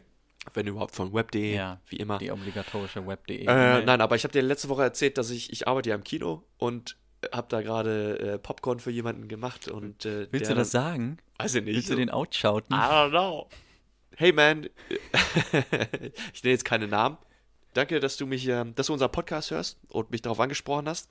[0.53, 2.17] Wenn überhaupt von web.de, Ja, wie immer.
[2.17, 3.45] Die obligatorische web.de.
[3.45, 6.03] Äh, nein, aber ich habe dir letzte Woche erzählt, dass ich, ich arbeite ja im
[6.03, 6.97] Kino und
[7.31, 11.17] habe da gerade äh, Popcorn für jemanden gemacht und äh, Willst der du das sagen?
[11.37, 11.75] Weiß ich nicht.
[11.75, 12.75] Willst du den outshouten?
[12.75, 13.47] I don't know.
[14.17, 14.65] Hey man,
[16.33, 17.17] ich nenne jetzt keine Namen.
[17.73, 21.09] Danke, dass du mich, ähm, dass du unseren Podcast hörst und mich darauf angesprochen hast.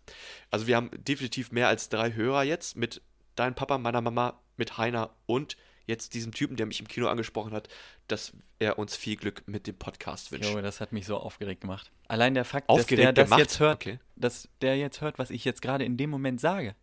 [0.51, 3.03] Also wir haben definitiv mehr als drei Hörer jetzt mit
[3.35, 7.53] deinem Papa, meiner Mama, mit Heiner und jetzt diesem Typen, der mich im Kino angesprochen
[7.53, 7.69] hat,
[8.07, 10.49] dass er uns viel Glück mit dem Podcast wünscht.
[10.53, 11.91] Jo, das hat mich so aufgeregt gemacht.
[12.09, 13.41] Allein der Fakt, Aufgeregt dass der das gemacht?
[13.41, 13.99] jetzt hört, Okay.
[14.17, 16.77] dass der jetzt hört, was ich jetzt gerade in dem Moment sage.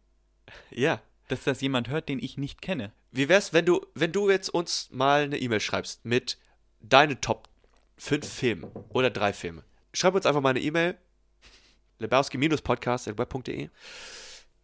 [0.72, 2.92] Ja, Dass das jemand hört, den ich nicht kenne.
[3.12, 6.38] Wie wär's, wenn du, wenn du jetzt uns mal eine E-Mail schreibst mit
[6.82, 7.48] deine Top
[7.98, 9.64] 5 Filmen oder drei Filme?
[9.94, 10.98] Schreib uns einfach mal eine E-Mail.
[12.00, 13.70] lebowski-podcast.web.de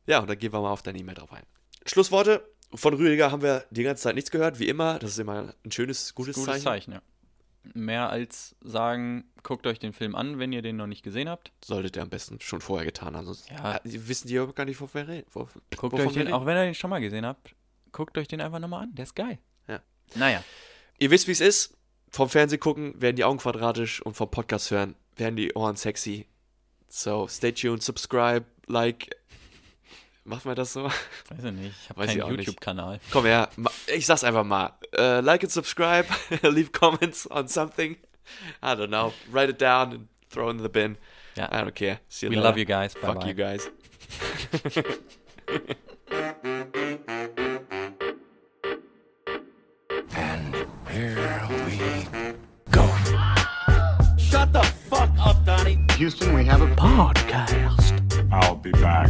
[0.08, 1.44] Ja, und dann gehen wir mal auf deine E-Mail drauf ein.
[1.86, 2.48] Schlussworte.
[2.74, 5.00] Von Rüdiger haben wir die ganze Zeit nichts gehört, wie immer.
[5.00, 6.64] Das ist immer ein schönes, gutes, Gutes Zeichen.
[6.64, 7.02] Zeichen, ja.
[7.74, 11.52] Mehr als sagen, guckt euch den Film an, wenn ihr den noch nicht gesehen habt.
[11.64, 13.26] Solltet ihr am besten schon vorher getan haben.
[13.26, 13.74] Sonst Ja.
[13.74, 13.80] ja.
[13.84, 15.28] wissen die überhaupt gar nicht, wovon wir reden.
[15.32, 17.56] Wo, Guckt euch den, auch wenn ihr den schon mal gesehen habt,
[17.92, 18.94] guckt euch den einfach nochmal an.
[18.94, 19.40] Der ist geil.
[19.68, 19.82] Ja.
[20.14, 20.44] Naja.
[21.00, 21.76] Ihr wisst, wie es ist.
[22.12, 26.28] Vom Fernsehen gucken werden die Augen quadratisch und vom Podcast hören werden die Ohren sexy.
[26.88, 29.10] So, stay tuned, subscribe, like.
[30.28, 30.86] Machen wir das so?
[30.86, 31.76] Weiß ich nicht.
[31.84, 32.40] Ich habe Weiß ich auch keinen.
[32.40, 33.00] YouTube-Kanal.
[33.12, 33.48] Komm her,
[33.94, 34.74] ich sag's einfach mal.
[34.98, 36.06] Äh, like and subscribe,
[36.42, 37.96] leave comments on something.
[38.64, 39.14] I don't know.
[39.32, 40.98] Write it down and throw it in the bin.
[41.36, 41.46] Ja.
[41.52, 42.00] I don't care.
[42.10, 42.48] See you We later.
[42.50, 42.96] love you guys.
[42.96, 43.28] Bye Fuck bye.
[43.28, 43.70] you guys.
[50.16, 50.56] And
[50.90, 52.06] here we
[52.72, 52.84] go.
[55.98, 58.32] Houston, we have a Podcast.
[58.32, 59.10] I'll be back.